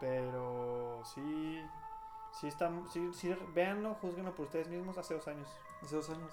Pero 0.00 1.00
sí. 1.04 1.64
Sí, 2.32 2.48
está. 2.48 2.70
Sí, 2.88 3.12
sí, 3.12 3.36
véanlo, 3.54 3.94
juzguenlo 3.94 4.34
por 4.34 4.46
ustedes 4.46 4.68
mismos 4.68 4.96
hace 4.98 5.14
dos 5.14 5.28
años. 5.28 5.48
Hace 5.82 5.96
dos 5.96 6.10
años. 6.10 6.32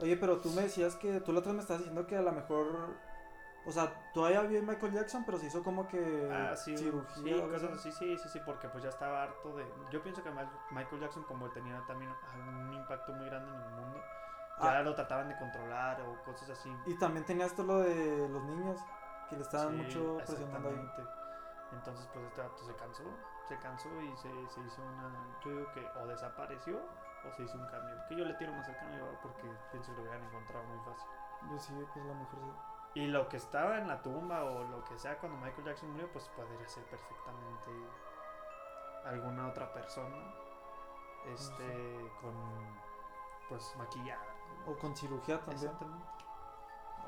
Oye, 0.00 0.16
pero 0.16 0.38
tú 0.38 0.50
me 0.50 0.62
decías 0.62 0.94
que... 0.96 1.20
Tú 1.20 1.32
la 1.32 1.40
otra 1.40 1.52
me 1.54 1.60
estabas 1.60 1.80
diciendo 1.80 2.06
que 2.06 2.16
a 2.16 2.22
lo 2.22 2.32
mejor... 2.32 2.66
O 3.64 3.72
sea, 3.72 4.10
todavía 4.12 4.42
vio 4.42 4.62
Michael 4.62 4.92
Jackson, 4.92 5.24
pero 5.24 5.38
se 5.38 5.46
hizo 5.46 5.62
como 5.64 5.88
que... 5.88 6.30
Ah, 6.32 6.54
sí, 6.54 6.76
cirugía. 6.76 7.34
sí, 7.34 7.40
cosas 7.50 7.72
así, 7.72 7.90
sí, 7.92 8.16
sí, 8.18 8.28
sí, 8.28 8.40
porque 8.44 8.68
pues 8.68 8.84
ya 8.84 8.90
estaba 8.90 9.24
harto 9.24 9.56
de. 9.56 9.66
Yo 9.90 10.00
pienso 10.04 10.22
que 10.22 10.30
Michael 10.70 11.00
Jackson, 11.00 11.24
como 11.24 11.50
tenía 11.50 11.82
también 11.86 12.12
un 12.48 12.74
impacto 12.74 13.12
muy 13.14 13.26
grande 13.26 13.50
en 13.50 13.60
el 13.60 13.70
mundo, 13.70 13.98
ya 14.60 14.78
Ah. 14.78 14.82
lo 14.82 14.94
trataban 14.94 15.28
de 15.28 15.36
controlar 15.36 16.00
o 16.02 16.22
cosas 16.24 16.50
así. 16.50 16.70
Y 16.86 16.94
también 16.96 17.24
tenías 17.24 17.50
esto 17.50 17.64
lo 17.64 17.80
de 17.80 18.28
los 18.28 18.44
niños, 18.44 18.78
que 19.28 19.34
le 19.36 19.42
estaban 19.42 19.70
Sí, 19.70 19.82
mucho 19.82 20.16
presionando 20.18 20.68
ahí. 20.68 20.90
Entonces, 21.72 22.08
pues 22.12 22.24
este 22.26 22.40
dato 22.40 22.64
se 22.64 22.74
cansó, 22.76 23.04
se 23.48 23.58
cansó 23.58 23.88
y 24.00 24.16
se, 24.16 24.30
se 24.48 24.60
hizo 24.60 24.82
una. 24.82 25.12
Yo 25.44 25.50
digo 25.50 25.72
que 25.72 25.86
o 26.00 26.06
desapareció 26.06 26.78
o 26.78 27.32
se 27.32 27.42
hizo 27.42 27.58
un 27.58 27.66
cambio. 27.66 27.94
Que 28.08 28.16
yo 28.16 28.24
le 28.24 28.34
tiro 28.34 28.52
más 28.52 28.68
al 28.68 28.76
cambio 28.76 29.06
porque 29.22 29.50
pienso 29.70 29.92
que 29.92 29.96
lo 29.96 30.02
hubieran 30.02 30.24
encontrado 30.24 30.64
muy 30.64 30.78
fácil. 30.84 31.08
Yo 31.50 31.58
sí, 31.58 31.72
pues 31.92 32.04
a 32.04 32.08
lo 32.08 32.14
mejor 32.14 32.38
sí. 32.40 33.00
Y 33.00 33.06
lo 33.08 33.28
que 33.28 33.36
estaba 33.36 33.78
en 33.78 33.88
la 33.88 34.00
tumba 34.00 34.44
o 34.44 34.64
lo 34.64 34.82
que 34.84 34.98
sea 34.98 35.18
cuando 35.18 35.36
Michael 35.38 35.64
Jackson 35.64 35.90
murió, 35.90 36.10
pues 36.12 36.28
podría 36.30 36.66
ser 36.68 36.84
perfectamente 36.84 37.70
alguna 39.04 39.48
otra 39.48 39.72
persona. 39.72 40.16
Este, 41.26 42.10
con. 42.20 42.34
Pues 43.48 43.74
maquillada. 43.76 44.24
O 44.66 44.76
con 44.76 44.96
cirugía 44.96 45.38
también. 45.40 45.64
Exactamente. 45.64 46.06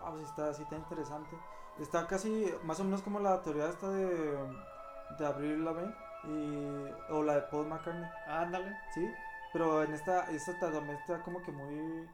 Ah, 0.05 0.11
pues 0.11 0.29
está, 0.29 0.53
sí 0.53 0.63
está 0.63 0.77
interesante. 0.77 1.39
Está 1.81 2.07
casi, 2.07 2.53
más 2.65 2.81
o 2.81 2.85
menos 2.85 3.03
como 3.03 3.21
la 3.21 3.41
teoría 3.43 3.69
esta 3.69 3.89
de, 3.91 4.37
de 5.19 5.27
Avril 5.27 5.65
Lavigne 5.65 5.95
y, 6.25 7.13
o 7.13 7.23
la 7.23 7.37
de 7.37 7.43
Paul 7.43 7.67
McCartney, 7.69 8.09
Ándale. 8.27 8.77
¿sí? 8.95 9.09
Pero 9.53 9.83
en 9.85 9.95
esta, 9.95 10.31
esta 10.31 10.59
ta- 10.59 10.73
también 10.73 10.97
está 10.99 11.23
como 11.23 11.41
que 11.43 11.53
muy... 11.53 12.07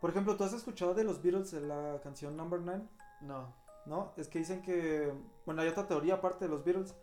Por 0.00 0.10
ejemplo, 0.10 0.36
¿tú 0.36 0.44
has 0.44 0.52
escuchado 0.52 0.92
de 0.94 1.04
los 1.04 1.22
Beatles 1.22 1.52
la 1.54 2.00
canción 2.02 2.36
Number 2.36 2.60
9? 2.60 2.82
No. 3.22 3.54
¿No? 3.86 4.12
Es 4.16 4.28
que 4.28 4.40
dicen 4.40 4.60
que... 4.62 5.14
Bueno, 5.46 5.62
hay 5.62 5.68
otra 5.68 5.86
teoría 5.86 6.14
aparte 6.14 6.44
de 6.46 6.50
los 6.50 6.64
Beatles 6.64 6.94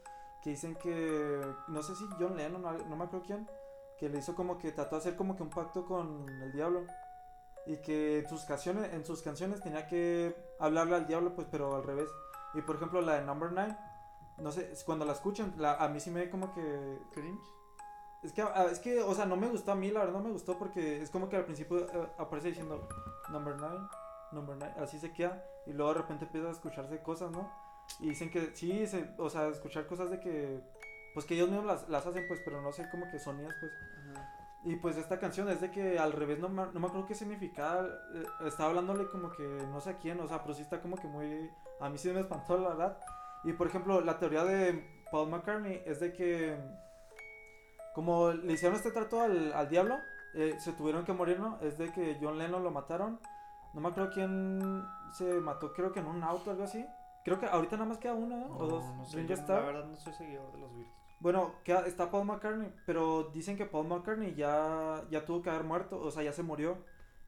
que 0.43 0.51
dicen 0.51 0.75
que... 0.75 1.41
No 1.69 1.81
sé 1.81 1.95
si 1.95 2.05
John 2.19 2.35
Lennon, 2.35 2.61
no 2.61 2.73
no 2.73 2.95
me 2.95 3.05
acuerdo 3.05 3.25
quién, 3.25 3.47
que 3.97 4.09
le 4.09 4.19
hizo 4.19 4.35
como 4.35 4.57
que 4.57 4.71
trató 4.71 4.97
de 4.97 4.99
hacer 5.01 5.15
como 5.15 5.35
que 5.35 5.43
un 5.43 5.49
pacto 5.49 5.85
con 5.85 6.27
el 6.41 6.51
diablo. 6.51 6.81
Y 7.65 7.77
que 7.77 8.19
en 8.19 8.29
sus 8.29 8.43
canciones, 8.45 8.93
en 8.93 9.05
sus 9.05 9.21
canciones 9.21 9.61
tenía 9.61 9.87
que 9.87 10.35
hablarle 10.59 10.95
al 10.95 11.07
diablo, 11.07 11.35
pues, 11.35 11.47
pero 11.49 11.75
al 11.75 11.83
revés. 11.83 12.09
Y 12.53 12.61
por 12.61 12.75
ejemplo, 12.75 13.01
la 13.01 13.19
de 13.19 13.25
Number 13.25 13.51
9, 13.51 13.77
no 14.37 14.51
sé, 14.51 14.71
cuando 14.85 15.05
la 15.05 15.13
escuchan, 15.13 15.53
la, 15.57 15.75
a 15.75 15.87
mí 15.87 15.99
sí 15.99 16.09
me 16.11 16.29
como 16.29 16.53
que 16.53 16.99
Cringe. 17.13 17.43
es 18.23 18.33
que, 18.33 18.41
ah, 18.41 18.67
es 18.71 18.79
que, 18.79 19.01
o 19.01 19.13
sea, 19.13 19.25
no 19.25 19.37
me 19.37 19.47
gustó 19.47 19.71
a 19.71 19.75
mí, 19.75 19.91
la 19.91 20.01
verdad 20.01 20.13
no 20.13 20.23
me 20.23 20.31
gustó 20.31 20.57
porque 20.57 21.01
es 21.01 21.09
como 21.09 21.29
que 21.29 21.37
al 21.37 21.45
principio 21.45 21.79
eh, 21.79 22.07
aparece 22.17 22.49
diciendo 22.49 22.87
number 23.29 23.55
9, 23.57 23.79
number 24.31 24.55
9, 24.57 24.75
así 24.79 24.99
se 24.99 25.13
queda 25.13 25.43
y 25.65 25.73
luego 25.73 25.93
de 25.93 26.01
repente 26.01 26.25
empieza 26.25 26.47
a 26.47 26.51
escucharse 26.51 27.01
cosas, 27.01 27.31
¿no? 27.31 27.49
Y 27.99 28.09
dicen 28.09 28.29
que 28.29 28.55
sí, 28.55 28.87
se, 28.87 29.13
o 29.17 29.29
sea, 29.29 29.47
escuchar 29.47 29.87
cosas 29.87 30.09
de 30.09 30.19
que, 30.19 30.61
pues 31.13 31.25
que 31.25 31.35
ellos 31.35 31.49
mismos 31.49 31.65
las, 31.65 31.89
las 31.89 32.05
hacen, 32.05 32.27
pues, 32.27 32.41
pero 32.43 32.61
no 32.61 32.71
sé, 32.71 32.89
como 32.89 33.09
que 33.11 33.19
sonidas, 33.19 33.53
pues. 33.59 33.71
Ajá. 34.17 34.40
Y 34.63 34.75
pues 34.75 34.97
esta 34.97 35.19
canción 35.19 35.49
es 35.49 35.59
de 35.59 35.71
que 35.71 35.97
al 35.97 36.11
revés, 36.11 36.39
no 36.39 36.47
me, 36.47 36.65
no 36.67 36.79
me 36.79 36.87
acuerdo 36.87 37.07
qué 37.07 37.15
significaba, 37.15 37.87
eh, 38.13 38.23
estaba 38.45 38.69
hablándole 38.69 39.07
como 39.07 39.31
que 39.31 39.43
no 39.43 39.81
sé 39.81 39.91
a 39.91 39.97
quién, 39.97 40.19
o 40.19 40.27
sea, 40.27 40.43
pero 40.43 40.53
sí 40.53 40.61
está 40.61 40.79
como 40.81 40.97
que 40.97 41.07
muy, 41.07 41.49
a 41.79 41.89
mí 41.89 41.97
sí 41.97 42.11
me 42.11 42.19
espantó, 42.19 42.57
la 42.57 42.69
verdad. 42.69 42.97
Y 43.43 43.53
por 43.53 43.67
ejemplo, 43.67 44.01
la 44.01 44.19
teoría 44.19 44.43
de 44.43 45.03
Paul 45.11 45.29
McCartney 45.29 45.81
es 45.85 45.99
de 45.99 46.13
que 46.13 46.57
como 47.93 48.31
le 48.31 48.53
hicieron 48.53 48.77
este 48.77 48.91
trato 48.91 49.21
al, 49.21 49.51
al 49.53 49.67
diablo, 49.69 49.97
eh, 50.33 50.55
se 50.59 50.73
tuvieron 50.73 51.03
que 51.03 51.13
morir, 51.13 51.39
¿no? 51.39 51.57
Es 51.61 51.77
de 51.77 51.91
que 51.91 52.17
John 52.21 52.37
Lennon 52.37 52.63
lo 52.63 52.71
mataron. 52.71 53.19
No 53.73 53.81
me 53.81 53.89
acuerdo 53.89 54.11
quién 54.13 54.85
se 55.11 55.25
mató, 55.41 55.73
creo 55.73 55.91
que 55.91 55.99
en 55.99 56.07
un 56.07 56.23
auto 56.23 56.51
algo 56.51 56.63
así. 56.63 56.85
Creo 57.23 57.39
que 57.39 57.45
ahorita 57.45 57.75
nada 57.75 57.89
más 57.89 57.97
queda 57.97 58.13
uno, 58.13 58.37
¿no? 58.37 58.57
o 58.57 58.67
dos. 58.67 58.85
no 58.95 59.05
sé, 59.05 59.25
yo. 59.25 59.35
La 59.47 59.59
verdad 59.59 59.85
no 59.85 59.95
soy 59.95 60.13
seguidor 60.13 60.51
de 60.51 60.57
los 60.59 60.73
Beatles. 60.73 61.00
Bueno, 61.21 61.53
queda- 61.63 61.85
está 61.85 62.09
Paul 62.11 62.25
McCartney, 62.25 62.73
pero 62.85 63.29
dicen 63.33 63.55
que 63.55 63.65
Paul 63.65 63.87
McCartney 63.87 64.33
ya, 64.35 65.03
ya 65.09 65.23
tuvo 65.23 65.41
que 65.41 65.49
haber 65.51 65.63
muerto, 65.63 65.99
o 66.01 66.11
sea, 66.11 66.23
ya 66.23 66.33
se 66.33 66.43
murió. 66.43 66.77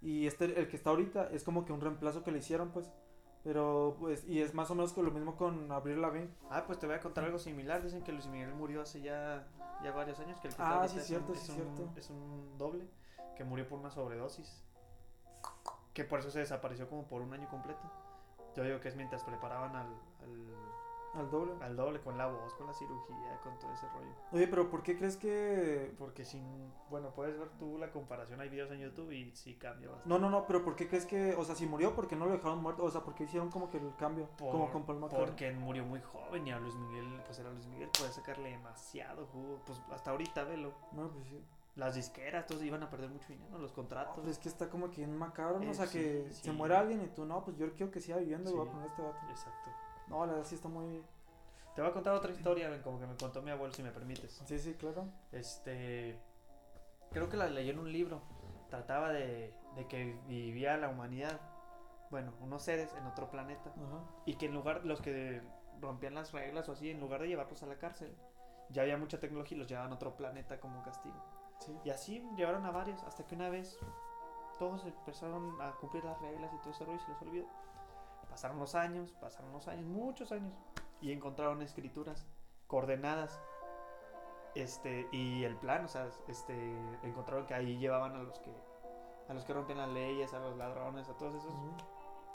Y 0.01 0.27
este, 0.27 0.59
el 0.59 0.67
que 0.67 0.75
está 0.75 0.89
ahorita, 0.89 1.29
es 1.31 1.43
como 1.43 1.63
que 1.63 1.71
un 1.71 1.79
reemplazo 1.79 2.23
que 2.23 2.31
le 2.31 2.39
hicieron, 2.39 2.71
pues. 2.71 2.91
Pero, 3.43 3.95
pues, 4.00 4.23
y 4.27 4.41
es 4.41 4.53
más 4.53 4.71
o 4.71 4.75
menos 4.75 4.95
lo 4.97 5.12
mismo 5.12 5.35
con 5.35 5.71
Avril 5.71 6.01
Lavigne. 6.01 6.29
Ah, 6.50 6.63
pues 6.65 6.79
te 6.79 6.88
voy 6.88 6.95
a 6.95 7.00
contar 7.01 7.23
algo 7.25 7.38
similar. 7.39 7.83
Dicen 7.83 8.01
que 8.03 8.12
Luis 8.13 8.25
Miguel 8.27 8.53
murió 8.53 8.81
hace 8.81 9.01
ya, 9.01 9.45
ya 9.83 9.91
varios 9.91 10.19
años. 10.19 10.39
Que 10.39 10.47
el 10.47 10.55
que 10.55 10.62
Ah, 10.62 10.85
está 10.85 10.88
sí, 10.88 10.93
ahorita 10.95 11.07
cierto, 11.07 11.33
es, 11.33 11.39
sí, 11.39 11.51
un, 11.51 11.57
es, 11.57 11.63
cierto. 11.63 11.83
un, 11.91 11.97
es 11.97 12.09
un 12.09 12.57
doble 12.57 12.88
que 13.38 13.43
murió 13.43 13.67
por 13.67 13.79
una 13.79 13.91
sobredosis. 13.91 14.63
Que 15.93 16.03
por 16.05 16.19
eso 16.19 16.31
se 16.31 16.39
desapareció 16.39 16.89
como 16.89 17.03
por 17.05 17.21
un 17.21 17.33
año 17.33 17.47
completo. 17.50 17.81
Yo 18.55 18.63
digo 18.63 18.79
que 18.79 18.88
es 18.89 18.95
mientras 18.95 19.23
preparaban 19.23 19.75
al, 19.75 19.88
al, 19.88 20.55
Al 21.15 21.29
doble. 21.29 21.53
al 21.62 21.75
doble 21.75 22.00
con 22.01 22.17
la 22.17 22.27
voz, 22.27 22.53
con 22.55 22.65
la 22.67 22.74
cirugía, 22.74 23.39
con 23.43 23.58
todo 23.60 23.72
ese 23.74 23.88
rollo. 23.89 24.10
Oye, 24.32 24.48
pero 24.48 24.70
¿por 24.70 24.82
qué 24.82 24.98
crees 24.98 25.15
que 25.15 25.93
Porque 26.00 26.25
sin. 26.25 26.43
Bueno, 26.89 27.12
puedes 27.12 27.38
ver 27.38 27.50
tú 27.60 27.77
la 27.77 27.91
comparación. 27.91 28.41
Hay 28.41 28.50
videos 28.50 28.72
en 28.72 28.79
YouTube 28.79 29.12
y 29.12 29.32
sí 29.36 29.55
cambia 29.55 29.89
bastante. 29.89 30.10
No, 30.10 30.17
no, 30.20 30.29
no, 30.29 30.46
pero 30.48 30.63
¿por 30.63 30.75
qué 30.75 30.88
crees 30.88 31.05
que, 31.05 31.36
o 31.36 31.43
sea, 31.43 31.55
si 31.55 31.65
murió, 31.67 31.93
¿por 31.96 32.08
qué 32.08 32.15
no 32.15 32.25
lo 32.25 32.32
dejaron 32.32 32.62
muerto? 32.62 32.84
O 32.84 32.89
sea, 32.91 33.01
¿por 33.01 33.13
qué 33.15 33.25
hicieron 33.25 33.50
como 33.51 33.70
que 33.70 33.77
el 33.77 33.96
cambio? 33.96 34.27
como 34.39 34.72
con 34.72 34.86
Paul 34.86 35.00
McCartney. 35.00 35.25
Porque 35.27 35.51
murió 35.51 35.86
muy 35.86 36.01
joven 36.01 36.48
y 36.48 36.51
a 36.51 36.60
Luis 36.60 36.75
Miguel, 36.75 37.22
pues 37.25 37.38
era 37.39 37.51
Luis 37.51 37.65
Miguel, 37.67 37.89
puede 37.98 38.12
sacarle 38.12 38.50
demasiado 38.51 39.25
jugo. 39.27 39.62
Pues 39.65 39.82
hasta 39.91 40.12
ahorita, 40.12 40.43
velo. 40.46 40.74
No, 40.93 41.10
pues 41.10 41.25
sí. 41.27 41.43
Las 41.75 41.96
disqueras, 41.96 42.46
todos 42.46 42.62
iban 42.62 42.84
a 42.84 42.89
perder 42.91 43.10
mucho 43.10 43.27
dinero, 43.29 43.58
los 43.58 43.72
contratos. 43.72 44.13
Pues 44.15 44.27
es 44.27 44.38
que 44.38 44.48
está 44.48 44.70
como 44.70 44.91
que 44.91 45.03
en 45.03 45.17
macabro, 45.17 45.60
¿no? 45.60 45.67
O 45.67 45.72
Eh, 45.72 45.74
sea, 45.74 45.88
que 45.88 46.27
sí. 46.29 46.43
se 46.43 46.51
muera 46.51 46.79
alguien 46.79 47.01
y 47.01 47.08
tú, 47.08 47.25
no, 47.25 47.43
pues 47.43 47.58
yo 47.58 47.72
quiero 47.74 47.91
que 47.91 48.00
siga 48.00 48.17
viviendo 48.17 48.51
y 48.51 48.53
voy 48.53 48.67
a 48.67 48.72
poner 48.72 48.88
este 48.89 49.01
vato. 49.01 49.17
Exacto. 49.29 49.72
No, 50.13 50.27
la 50.27 50.34
verdad 50.34 50.48
sí 50.48 50.55
está 50.55 50.70
muy... 50.70 51.03
Te 51.75 51.82
voy 51.82 51.89
a 51.89 51.93
contar 51.93 52.13
otra 52.13 52.32
historia, 52.32 52.70
como 52.84 53.00
que 53.00 53.08
me 53.08 53.15
contó 53.15 53.41
mi 53.41 53.50
abuelo, 53.50 53.74
si 53.74 53.82
me 53.82 53.89
permites. 53.89 54.43
Sí, 54.46 54.60
sí, 54.60 54.75
claro. 54.75 55.05
Este. 55.32 56.20
Creo 57.12 57.29
que 57.29 57.36
la 57.36 57.48
leí 57.48 57.72
en 57.72 57.79
un 57.79 57.91
libro. 57.91 58.22
Trataba 58.70 59.12
de, 59.12 59.55
de 59.75 59.88
que 59.88 60.20
vivía 60.27 60.77
la 60.77 60.89
humanidad, 60.89 61.41
bueno, 62.12 62.32
unos 62.41 62.62
seres 62.62 62.93
en 62.93 63.08
otro 63.08 63.32
planeta. 63.32 63.72
Ajá. 63.72 64.03
Y 64.27 64.36
que 64.36 64.46
en 64.46 64.53
lugar, 64.53 64.86
los 64.86 65.01
que 65.01 65.41
rompían 65.82 66.13
las 66.13 66.32
reglas 66.32 66.70
o 66.70 66.74
así, 66.74 66.91
en 66.91 67.00
lugar 67.00 67.22
de 67.22 67.29
llevarlos 67.29 67.63
a 67.63 67.65
la 67.65 67.79
cárcel, 67.79 68.15
ya 68.70 68.84
había 68.84 68.98
mucha 68.98 69.20
tecnología 69.20 69.55
y 69.55 69.60
los 69.60 69.67
llevaban 69.67 69.91
a 69.91 69.96
otro 69.96 70.15
planeta 70.15 70.60
como 70.60 70.84
castigo. 70.84 71.15
Sí. 71.60 71.75
Y 71.86 71.89
así 71.89 72.24
llevaron 72.36 72.67
a 72.67 72.72
varios, 72.72 73.01
hasta 73.03 73.25
que 73.25 73.34
una 73.34 73.50
vez 73.50 73.79
todos 74.60 74.86
empezaron 74.86 75.60
a 75.60 75.72
cumplir 75.72 76.03
las 76.05 76.22
reglas 76.22 76.53
y 76.53 76.58
todo 76.60 76.70
ese 76.70 76.86
rollo 76.86 76.98
y 76.98 77.03
se 77.03 77.12
les 77.12 77.22
olvidó. 77.24 77.48
Pasaron 78.33 78.57
los 78.57 78.73
años, 78.73 79.11
pasaron 79.21 79.51
los 79.51 79.67
años, 79.67 79.85
muchos 79.85 80.31
años, 80.31 80.55
y 81.01 81.11
encontraron 81.11 81.61
escrituras, 81.61 82.25
coordenadas, 82.65 83.39
este, 84.55 85.07
y 85.11 85.43
el 85.43 85.55
plan, 85.55 85.85
o 85.85 85.87
sea, 85.87 86.09
este, 86.27 86.55
encontraron 87.03 87.45
que 87.45 87.53
ahí 87.53 87.77
llevaban 87.77 88.15
a 88.15 88.23
los 88.23 88.39
que, 88.39 88.51
a 89.29 89.35
los 89.35 89.45
que 89.45 89.53
rompían 89.53 89.77
las 89.77 89.89
leyes, 89.89 90.33
a 90.33 90.39
los 90.39 90.57
ladrones, 90.57 91.09
a 91.09 91.13
todos 91.15 91.35
esos, 91.35 91.53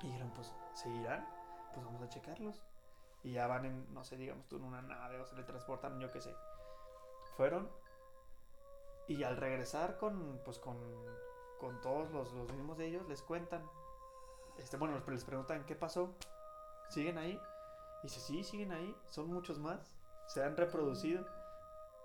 y 0.01 0.07
dijeron, 0.07 0.31
pues, 0.37 0.55
¿seguirán? 0.73 1.29
Pues 1.75 1.85
vamos 1.85 2.01
a 2.01 2.09
checarlos. 2.09 2.63
Y 3.25 3.33
ya 3.33 3.49
van 3.49 3.65
en, 3.65 3.93
no 3.93 4.05
sé, 4.05 4.17
digamos 4.17 4.47
tú, 4.47 4.55
en 4.55 4.63
una 4.63 4.81
nave 4.81 5.19
o 5.19 5.27
se 5.27 5.35
le 5.35 5.43
transportan, 5.43 5.99
yo 5.99 6.13
qué 6.13 6.21
sé. 6.21 6.33
Fueron. 7.37 7.69
Y 9.09 9.25
al 9.25 9.37
regresar 9.37 9.99
con, 9.99 10.41
pues, 10.45 10.61
con, 10.61 10.79
con 11.59 11.81
todos 11.81 12.09
los, 12.13 12.33
los 12.35 12.53
mismos 12.53 12.79
de 12.79 12.87
ellos, 12.87 13.09
les 13.09 13.21
cuentan. 13.21 13.69
Este, 14.59 14.77
bueno, 14.77 15.01
les, 15.07 15.25
preguntan, 15.25 15.65
¿qué 15.65 15.75
pasó? 15.75 16.15
¿Siguen 16.89 17.19
ahí? 17.19 17.41
Y 18.03 18.07
dice, 18.07 18.21
sí, 18.21 18.43
siguen 18.43 18.73
ahí. 18.73 18.95
Son 19.09 19.29
muchos 19.29 19.59
más. 19.59 19.93
Se 20.27 20.43
han 20.43 20.57
reproducido. 20.57 21.25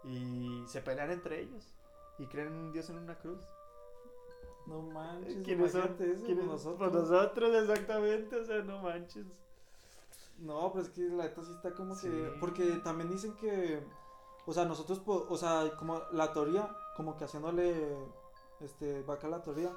Y 0.04 0.64
se 0.68 0.82
pelean 0.82 1.12
entre 1.12 1.42
ellos. 1.42 1.74
Y 2.20 2.28
creen 2.28 2.48
en 2.48 2.54
un 2.54 2.74
Dios 2.74 2.90
en 2.90 2.98
una 2.98 3.18
cruz. 3.18 3.42
No 4.68 4.82
manches, 4.82 5.44
¿Quiénes 5.44 5.72
son? 5.72 5.84
eso, 6.00 6.26
¿Quiénes? 6.26 6.26
pues 6.26 6.46
nosotros. 6.46 6.92
Pues 6.92 6.94
nosotros, 6.94 7.56
exactamente. 7.64 8.36
O 8.36 8.46
sea, 8.46 8.62
no 8.62 8.82
manches. 8.82 9.26
No, 10.40 10.72
pues 10.72 10.88
es 10.88 10.94
que 10.94 11.02
la 11.02 11.24
neta 11.26 11.44
sí 11.44 11.52
está 11.52 11.74
como 11.74 11.98
que... 12.00 12.36
Porque 12.40 12.64
también 12.84 13.10
dicen 13.10 13.34
que... 13.36 13.84
O 14.46 14.54
sea, 14.54 14.66
nosotros, 14.66 15.02
o 15.06 15.38
sea, 15.38 15.72
como 15.78 16.02
la 16.12 16.34
teoría, 16.34 16.76
como 16.98 17.16
que 17.16 17.24
haciéndole, 17.24 17.96
este, 18.60 19.02
vaca 19.04 19.30
la 19.30 19.42
teoría, 19.42 19.72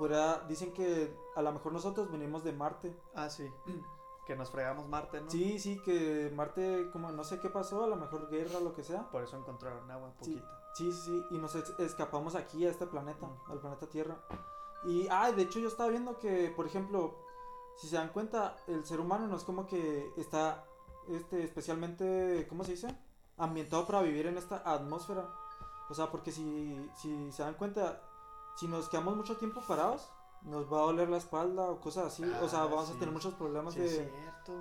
podría, 0.00 0.40
dicen 0.48 0.72
que 0.72 1.14
a 1.36 1.42
lo 1.42 1.52
mejor 1.52 1.72
nosotros 1.74 2.10
venimos 2.10 2.42
de 2.42 2.52
Marte. 2.52 2.96
Ah, 3.14 3.28
sí. 3.28 3.48
que 4.26 4.34
nos 4.34 4.50
fregamos 4.50 4.88
Marte, 4.88 5.20
¿no? 5.20 5.30
Sí, 5.30 5.58
sí, 5.58 5.78
que 5.84 6.32
Marte, 6.34 6.88
como 6.92 7.12
no 7.12 7.22
sé 7.22 7.38
qué 7.38 7.50
pasó, 7.50 7.84
a 7.84 7.86
lo 7.86 7.96
mejor 7.96 8.30
guerra, 8.30 8.60
lo 8.60 8.72
que 8.72 8.82
sea. 8.82 9.10
Por 9.10 9.22
eso 9.22 9.36
encontraron 9.36 9.90
agua 9.90 10.12
poquita. 10.18 10.72
Sí, 10.74 10.90
sí, 10.92 11.00
sí, 11.04 11.24
y 11.32 11.38
nos 11.38 11.54
escapamos 11.54 12.34
aquí 12.34 12.66
a 12.66 12.70
este 12.70 12.86
planeta, 12.86 13.26
Ujú. 13.26 13.52
al 13.52 13.60
planeta 13.60 13.86
Tierra. 13.88 14.16
Y, 14.84 15.06
ah, 15.10 15.30
de 15.32 15.42
hecho 15.42 15.58
yo 15.58 15.68
estaba 15.68 15.90
viendo 15.90 16.18
que, 16.18 16.50
por 16.56 16.64
ejemplo, 16.66 17.16
si 17.76 17.86
se 17.86 17.96
dan 17.96 18.08
cuenta, 18.08 18.56
el 18.66 18.86
ser 18.86 19.00
humano 19.00 19.26
no 19.26 19.36
es 19.36 19.44
como 19.44 19.66
que 19.66 20.12
está, 20.16 20.64
este, 21.08 21.44
especialmente, 21.44 22.46
¿cómo 22.48 22.64
se 22.64 22.72
dice? 22.72 22.96
Ambientado 23.36 23.86
para 23.86 24.00
vivir 24.00 24.26
en 24.26 24.38
esta 24.38 24.62
atmósfera. 24.64 25.28
O 25.90 25.94
sea, 25.94 26.10
porque 26.10 26.32
si, 26.32 26.88
si 26.96 27.32
se 27.32 27.42
dan 27.42 27.54
cuenta, 27.54 28.00
si 28.56 28.68
nos 28.68 28.88
quedamos 28.88 29.16
mucho 29.16 29.36
tiempo 29.36 29.60
parados, 29.66 30.10
nos 30.42 30.72
va 30.72 30.78
a 30.78 30.82
doler 30.86 31.08
la 31.10 31.18
espalda 31.18 31.68
o 31.70 31.80
cosas 31.80 32.06
así. 32.06 32.24
o 32.24 32.48
sea, 32.48 32.62
Ah, 32.62 32.66
vamos 32.66 32.86
sí. 32.88 32.94
a 32.94 32.98
tener 32.98 33.12
muchos 33.12 33.34
problemas 33.34 33.74
Sí, 33.74 33.80
de, 33.80 34.10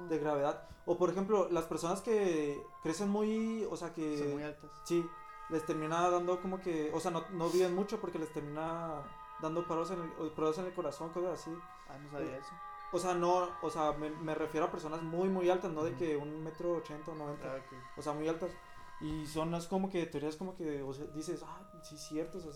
de 0.10 0.18
gravedad. 0.18 0.68
O 0.86 0.98
por 0.98 1.10
ejemplo, 1.10 1.48
las 1.52 1.66
personas 1.66 2.02
que 2.02 2.62
crecen 2.84 3.10
muy, 3.10 3.66
o 3.70 3.76
sea, 3.78 3.94
que... 3.94 4.18
Son 4.18 4.32
muy 4.34 4.44
altas. 4.44 4.72
Sí, 4.84 5.06
les 5.50 5.66
termina 5.66 6.10
dando 6.10 6.42
como 6.42 6.60
que, 6.60 6.92
o 6.94 7.00
sea, 7.00 7.12
no, 7.12 7.24
no 7.32 7.50
viven 7.50 7.74
mucho 7.76 8.00
porque 8.00 8.20
les 8.20 8.32
termina 8.34 9.02
dando 9.42 9.66
paros 9.68 9.92
en 9.92 10.02
el, 10.02 10.32
paros 10.32 10.58
en 10.58 10.66
el 10.66 10.74
corazón, 10.74 11.10
cosas 11.10 11.40
así. 11.40 11.52
Ah, 11.88 11.98
no 11.98 12.10
sabía 12.12 12.38
eso. 12.38 12.52
O 12.92 12.98
sea, 13.00 13.14
no, 13.14 13.48
o 13.62 13.70
sea, 13.70 13.94
me, 13.94 14.10
me 14.10 14.34
refiero 14.36 14.66
a 14.66 14.72
personas 14.72 15.02
muy, 15.04 15.30
muy 15.30 15.50
altas, 15.50 15.72
no 15.72 15.84
de 15.84 15.96
que 15.96 16.18
un 16.18 16.44
metro 16.44 16.74
ochenta 16.74 17.12
o 17.12 17.16
noventa. 17.16 17.54
Ah, 17.54 17.58
ok. 17.58 17.98
O 17.98 18.02
sea, 18.02 18.14
muy 18.14 18.28
altas. 18.28 18.52
Y 19.00 19.26
son 19.28 19.54
es 19.54 19.68
como 19.68 19.90
que 19.90 20.06
teorías 20.08 20.36
como 20.36 20.56
que, 20.56 20.82
o 20.84 20.92
sea, 20.94 21.06
dices, 21.06 21.42
ah, 21.46 21.62
sí, 21.84 21.98
cierto, 21.98 22.40
o 22.40 22.42
sea, 22.42 22.52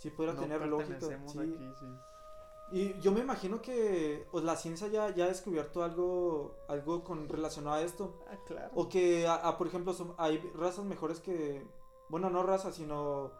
sí, 0.00 0.10
podría 0.10 0.34
No 0.34 0.40
tener 0.40 0.66
lógica. 0.66 0.98
Sí. 1.00 1.38
aquí, 1.38 1.72
sí. 1.78 1.86
Y 2.72 3.00
yo 3.00 3.10
me 3.12 3.20
imagino 3.20 3.60
que 3.60 4.26
pues, 4.30 4.44
la 4.44 4.56
ciencia 4.56 4.86
ya, 4.88 5.10
ya 5.14 5.24
ha 5.24 5.28
descubierto 5.28 5.82
algo, 5.82 6.56
algo 6.68 7.02
con 7.04 7.28
relacionado 7.28 7.76
a 7.76 7.82
esto. 7.82 8.20
Ah, 8.28 8.36
claro. 8.46 8.70
O 8.74 8.88
que, 8.88 9.26
a- 9.26 9.34
a, 9.48 9.58
por 9.58 9.66
ejemplo, 9.66 9.92
son- 9.92 10.14
hay 10.18 10.38
razas 10.54 10.84
mejores 10.84 11.20
que, 11.20 11.66
bueno, 12.08 12.30
no 12.30 12.42
razas, 12.42 12.74
sino 12.76 13.32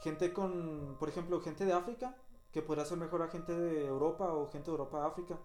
gente 0.00 0.32
con, 0.32 0.96
por 0.98 1.08
ejemplo, 1.10 1.40
gente 1.40 1.64
de 1.66 1.72
África, 1.74 2.16
que 2.52 2.62
podría 2.62 2.84
ser 2.86 2.96
mejor 2.98 3.22
a 3.22 3.28
gente 3.28 3.52
de 3.56 3.86
Europa 3.86 4.32
o 4.32 4.48
gente 4.50 4.66
de 4.70 4.72
Europa 4.76 5.02
a 5.04 5.08
África. 5.08 5.38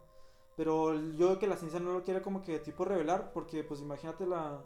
Pero 0.55 0.93
yo 0.93 1.27
creo 1.27 1.39
que 1.39 1.48
la 1.48 1.57
ciencia 1.57 1.81
no 1.81 1.91
lo 1.91 2.03
quiere 2.03 2.22
como 2.22 2.41
que 2.41 2.60
tipo 2.60 2.86
revelar, 2.86 3.34
porque 3.34 3.65
pues 3.65 3.81
imagínate 3.81 4.25
la, 4.25 4.63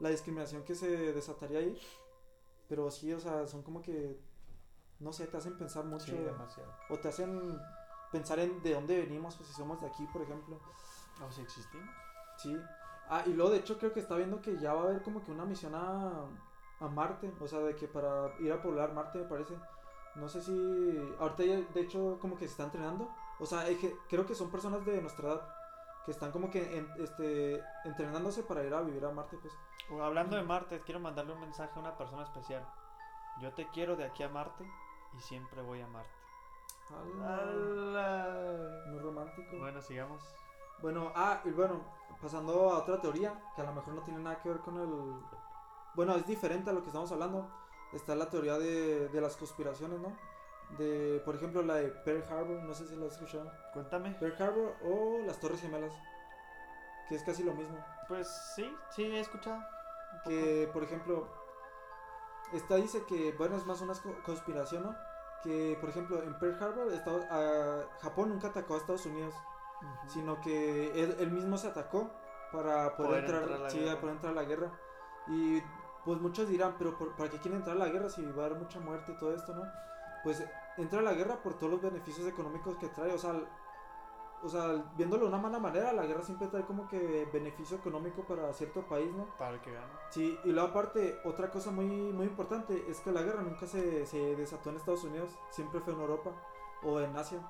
la 0.00 0.08
discriminación 0.08 0.62
que 0.64 0.74
se 0.74 1.12
desataría 1.12 1.58
ahí. 1.58 1.78
Pero 2.68 2.90
sí, 2.90 3.12
o 3.12 3.20
sea, 3.20 3.46
son 3.46 3.62
como 3.62 3.82
que, 3.82 4.18
no 5.00 5.12
sé, 5.12 5.26
te 5.26 5.36
hacen 5.36 5.56
pensar 5.56 5.84
mucho. 5.84 6.06
Sí, 6.06 6.12
demasiado. 6.16 6.72
o 6.90 6.96
te 6.98 7.08
hacen 7.08 7.60
pensar 8.10 8.38
en 8.38 8.62
de 8.62 8.74
dónde 8.74 8.98
venimos, 9.00 9.38
o 9.40 9.44
si 9.44 9.52
somos 9.52 9.80
de 9.80 9.86
aquí, 9.86 10.06
por 10.12 10.22
ejemplo. 10.22 10.58
O 11.26 11.30
si 11.32 11.42
existimos. 11.42 11.88
Sí. 12.36 12.56
Ah, 13.08 13.22
y 13.26 13.32
luego 13.32 13.50
de 13.50 13.58
hecho 13.58 13.78
creo 13.78 13.92
que 13.92 14.00
está 14.00 14.16
viendo 14.16 14.40
que 14.40 14.58
ya 14.58 14.72
va 14.74 14.82
a 14.82 14.84
haber 14.84 15.02
como 15.02 15.22
que 15.22 15.32
una 15.32 15.44
misión 15.44 15.74
a, 15.74 16.24
a 16.80 16.88
Marte, 16.88 17.32
o 17.40 17.46
sea, 17.48 17.58
de 17.60 17.74
que 17.74 17.88
para 17.88 18.32
ir 18.38 18.52
a 18.52 18.60
poblar 18.62 18.92
Marte 18.92 19.18
me 19.18 19.24
parece. 19.24 19.54
No 20.14 20.28
sé 20.28 20.42
si 20.42 21.14
ahorita 21.18 21.44
ya 21.44 21.56
de 21.60 21.80
hecho 21.80 22.18
como 22.20 22.34
que 22.36 22.46
se 22.46 22.52
está 22.52 22.64
entrenando, 22.64 23.08
o 23.38 23.46
sea, 23.46 23.68
es 23.68 23.78
que 23.78 23.96
creo 24.08 24.26
que 24.26 24.34
son 24.34 24.50
personas 24.50 24.84
de 24.84 25.00
nuestra 25.00 25.28
edad 25.28 25.54
que 26.04 26.10
están 26.12 26.32
como 26.32 26.50
que 26.50 26.78
en- 26.78 26.90
este 26.98 27.62
entrenándose 27.84 28.42
para 28.42 28.64
ir 28.64 28.72
a 28.74 28.80
vivir 28.80 29.04
a 29.04 29.10
Marte, 29.10 29.36
pues. 29.40 29.52
O 29.90 30.02
hablando 30.02 30.36
de 30.36 30.42
Marte, 30.42 30.80
quiero 30.80 31.00
mandarle 31.00 31.32
un 31.34 31.40
mensaje 31.40 31.72
a 31.76 31.78
una 31.80 31.96
persona 31.96 32.22
especial. 32.24 32.66
Yo 33.40 33.52
te 33.54 33.68
quiero 33.68 33.96
de 33.96 34.04
aquí 34.04 34.22
a 34.22 34.28
Marte 34.28 34.64
y 35.16 35.20
siempre 35.20 35.62
voy 35.62 35.80
a 35.80 35.86
Marte. 35.86 36.10
Ala, 36.90 38.84
Muy 38.88 38.98
romántico. 39.00 39.58
Bueno, 39.58 39.80
sigamos. 39.82 40.22
Bueno, 40.80 41.12
ah, 41.14 41.40
y 41.44 41.50
bueno, 41.50 41.80
pasando 42.22 42.70
a 42.70 42.78
otra 42.78 43.00
teoría, 43.00 43.52
que 43.54 43.62
a 43.62 43.64
lo 43.64 43.74
mejor 43.74 43.94
no 43.94 44.02
tiene 44.02 44.20
nada 44.20 44.40
que 44.40 44.48
ver 44.48 44.58
con 44.60 44.78
el... 44.78 45.20
Bueno, 45.94 46.14
es 46.14 46.26
diferente 46.26 46.70
a 46.70 46.72
lo 46.72 46.80
que 46.80 46.88
estamos 46.88 47.10
hablando. 47.12 47.48
Está 47.92 48.14
la 48.14 48.30
teoría 48.30 48.58
de, 48.58 49.08
de 49.08 49.20
las 49.20 49.36
conspiraciones, 49.36 50.00
¿no? 50.00 50.16
De, 50.76 51.20
por 51.24 51.34
ejemplo, 51.34 51.62
la 51.62 51.76
de 51.76 51.88
Pearl 51.88 52.22
Harbor, 52.30 52.62
no 52.62 52.74
sé 52.74 52.86
si 52.86 52.96
la 52.96 53.06
has 53.06 53.12
escuchado. 53.12 53.50
Cuéntame. 53.72 54.10
Pearl 54.12 54.42
Harbor 54.42 54.76
o 54.84 55.18
las 55.26 55.40
Torres 55.40 55.60
Gemelas, 55.60 55.94
que 57.08 57.16
es 57.16 57.22
casi 57.22 57.42
lo 57.42 57.54
mismo. 57.54 57.78
Pues 58.06 58.28
sí, 58.54 58.70
sí, 58.90 59.04
he 59.04 59.20
escuchado. 59.20 59.62
Que, 60.24 60.68
por 60.72 60.84
ejemplo, 60.84 61.26
esta 62.52 62.76
dice 62.76 63.04
que, 63.04 63.32
bueno, 63.32 63.56
es 63.56 63.66
más 63.66 63.80
una 63.80 63.94
co- 63.94 64.16
conspiración, 64.24 64.82
¿no? 64.84 64.96
Que, 65.42 65.76
por 65.80 65.90
ejemplo, 65.90 66.22
en 66.22 66.38
Pearl 66.38 66.62
Harbor, 66.62 66.92
Estados- 66.92 67.26
a- 67.30 67.84
Japón 68.00 68.30
nunca 68.30 68.48
atacó 68.48 68.74
a 68.74 68.78
Estados 68.78 69.06
Unidos. 69.06 69.34
Sino 70.08 70.40
que 70.40 70.90
él, 71.00 71.16
él 71.20 71.30
mismo 71.30 71.56
se 71.56 71.68
atacó 71.68 72.10
para 72.50 72.96
poder, 72.96 73.10
Poder 73.10 73.24
entrar, 73.24 73.42
entrar 73.42 73.60
a 73.60 73.62
la 73.62 73.70
sí, 73.70 73.78
poder 74.00 74.16
entrar 74.16 74.32
a 74.32 74.34
la 74.34 74.42
guerra. 74.44 74.72
Y 75.28 75.62
pues 76.04 76.20
muchos 76.20 76.48
dirán, 76.48 76.74
pero 76.78 76.98
por- 76.98 77.14
¿para 77.14 77.30
qué 77.30 77.38
quieren 77.38 77.58
entrar 77.60 77.76
a 77.76 77.78
la 77.78 77.88
guerra 77.88 78.08
si 78.08 78.24
va 78.32 78.42
a 78.42 78.46
haber 78.46 78.58
mucha 78.58 78.80
muerte 78.80 79.12
y 79.12 79.18
todo 79.18 79.32
esto, 79.34 79.54
no? 79.54 79.62
Pues 80.24 80.42
entra 80.78 80.98
a 80.98 81.02
la 81.02 81.12
guerra 81.14 81.40
por 81.42 81.54
todos 81.54 81.70
los 81.72 81.82
beneficios 81.82 82.26
económicos 82.26 82.76
que 82.76 82.88
trae, 82.88 83.12
o 83.12 83.18
sea, 83.18 83.34
o 84.42 84.48
sea, 84.48 84.92
viéndolo 84.96 85.24
de 85.24 85.28
una 85.28 85.38
mala 85.38 85.58
manera, 85.58 85.92
la 85.92 86.06
guerra 86.06 86.22
siempre 86.22 86.48
trae 86.48 86.64
como 86.64 86.88
que 86.88 87.28
beneficio 87.32 87.76
económico 87.76 88.22
para 88.22 88.52
cierto 88.52 88.82
país, 88.82 89.12
¿no? 89.12 89.26
Para 89.38 89.54
el 89.54 89.60
que 89.60 89.72
gana. 89.72 89.88
Sí, 90.10 90.38
y 90.44 90.50
luego 90.50 90.68
aparte, 90.68 91.18
otra 91.24 91.50
cosa 91.50 91.70
muy, 91.70 91.86
muy 91.86 92.26
importante 92.26 92.84
es 92.88 93.00
que 93.00 93.12
la 93.12 93.22
guerra 93.22 93.42
nunca 93.42 93.66
se, 93.66 94.06
se 94.06 94.36
desató 94.36 94.70
en 94.70 94.76
Estados 94.76 95.04
Unidos, 95.04 95.30
siempre 95.50 95.80
fue 95.80 95.92
en 95.94 96.00
Europa 96.00 96.30
o 96.82 97.00
en 97.00 97.16
Asia. 97.16 97.40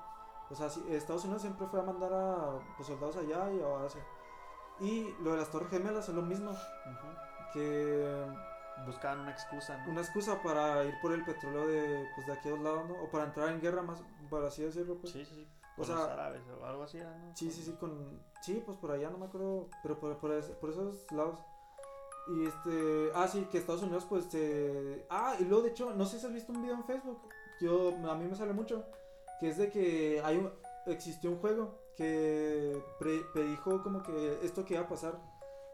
O 0.49 0.55
sea, 0.55 0.69
sí, 0.69 0.83
Estados 0.89 1.23
Unidos 1.25 1.43
siempre 1.43 1.67
fue 1.67 1.79
a 1.79 1.83
mandar 1.83 2.11
a 2.11 2.59
pues, 2.75 2.87
soldados 2.87 3.17
allá 3.17 3.51
y 3.51 3.61
a 3.61 3.85
Asia. 3.85 4.03
Y 4.79 5.13
lo 5.21 5.31
de 5.31 5.37
las 5.37 5.51
Torres 5.51 5.69
Gemelas 5.69 6.09
es 6.09 6.15
lo 6.15 6.21
mismo, 6.21 6.51
que 7.53 8.25
Buscaban 8.85 9.19
una 9.19 9.31
excusa, 9.31 9.77
¿no? 9.77 9.91
una 9.91 10.01
excusa 10.01 10.41
para 10.41 10.83
ir 10.85 10.93
por 11.01 11.11
el 11.11 11.23
petróleo 11.25 11.67
de, 11.67 12.07
pues, 12.15 12.27
de 12.27 12.33
aquí 12.33 12.47
a 12.47 12.51
dos 12.51 12.61
lados, 12.61 12.87
¿no? 12.87 13.03
O 13.03 13.09
para 13.09 13.25
entrar 13.25 13.49
en 13.49 13.61
guerra 13.61 13.81
más, 13.81 14.01
para 14.29 14.47
así 14.47 14.63
decirlo, 14.63 14.97
pues. 14.99 15.11
Sí, 15.11 15.25
sí, 15.25 15.35
sí. 15.35 15.47
O 15.81 15.85
sea, 15.85 15.95
los 15.95 16.07
árabes 16.09 16.41
o 16.61 16.65
algo 16.65 16.83
así, 16.83 16.97
¿no? 16.97 17.35
Sí, 17.35 17.51
sí, 17.51 17.63
sí, 17.63 17.73
con... 17.79 18.21
Sí, 18.41 18.61
pues 18.65 18.77
por 18.77 18.91
allá, 18.91 19.09
no 19.09 19.17
me 19.17 19.25
acuerdo, 19.25 19.67
pero 19.83 19.99
por, 19.99 20.17
por, 20.17 20.31
ese- 20.31 20.53
por 20.53 20.69
esos 20.71 21.11
lados. 21.11 21.39
Y 22.27 22.45
este... 22.45 23.09
Ah, 23.15 23.27
sí, 23.27 23.47
que 23.51 23.57
Estados 23.57 23.81
Unidos, 23.83 24.05
pues... 24.07 24.27
eh, 24.33 25.05
Ah, 25.09 25.35
y 25.39 25.43
luego, 25.45 25.63
de 25.63 25.69
hecho, 25.69 25.93
no 25.93 26.05
sé 26.05 26.19
si 26.19 26.25
has 26.25 26.33
visto 26.33 26.51
un 26.51 26.61
video 26.61 26.75
en 26.75 26.83
Facebook. 26.83 27.21
Yo, 27.59 27.89
a 28.09 28.15
mí 28.15 28.25
me 28.27 28.35
sale 28.35 28.53
mucho. 28.53 28.83
Que 29.39 29.49
es 29.49 29.57
de 29.57 29.69
que 29.71 30.21
hay 30.23 30.37
un... 30.37 30.51
Existió 30.85 31.29
un 31.31 31.39
juego 31.39 31.79
que 31.95 32.81
pre- 32.99 33.23
predijo 33.33 33.81
como 33.83 34.01
que 34.03 34.39
esto 34.43 34.63
que 34.65 34.75
iba 34.75 34.83
a 34.83 34.87
pasar. 34.87 35.19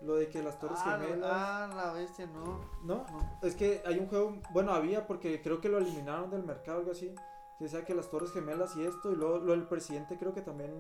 Lo 0.02 0.16
de 0.16 0.28
que 0.30 0.44
las 0.44 0.60
torres 0.60 0.80
ah, 0.84 1.00
gemelas... 1.00 1.30
ah, 1.34 1.70
la 1.76 1.94
bestia, 1.94 2.28
no. 2.28 2.60
¿No? 2.84 3.06
no. 3.12 3.40
Es 3.42 3.56
que 3.56 3.82
hay 3.86 3.98
un 3.98 4.08
juego, 4.08 4.38
bueno, 4.52 4.72
había 4.74 5.08
porque 5.08 5.42
creo 5.42 5.62
que 5.62 5.70
lo 5.70 5.78
eliminaron 5.78 6.30
del 6.30 6.44
mercado, 6.44 6.80
algo 6.80 6.92
así. 6.92 7.14
Que 7.58 7.66
decía 7.66 7.86
que 7.86 7.96
las 7.96 8.10
Torres 8.10 8.32
Gemelas 8.34 8.76
y 8.76 8.86
esto, 8.86 9.12
y 9.12 9.16
luego 9.16 9.38
lo 9.40 9.52
del 9.54 9.68
presidente, 9.68 10.18
creo 10.18 10.34
que 10.34 10.42
también. 10.42 10.72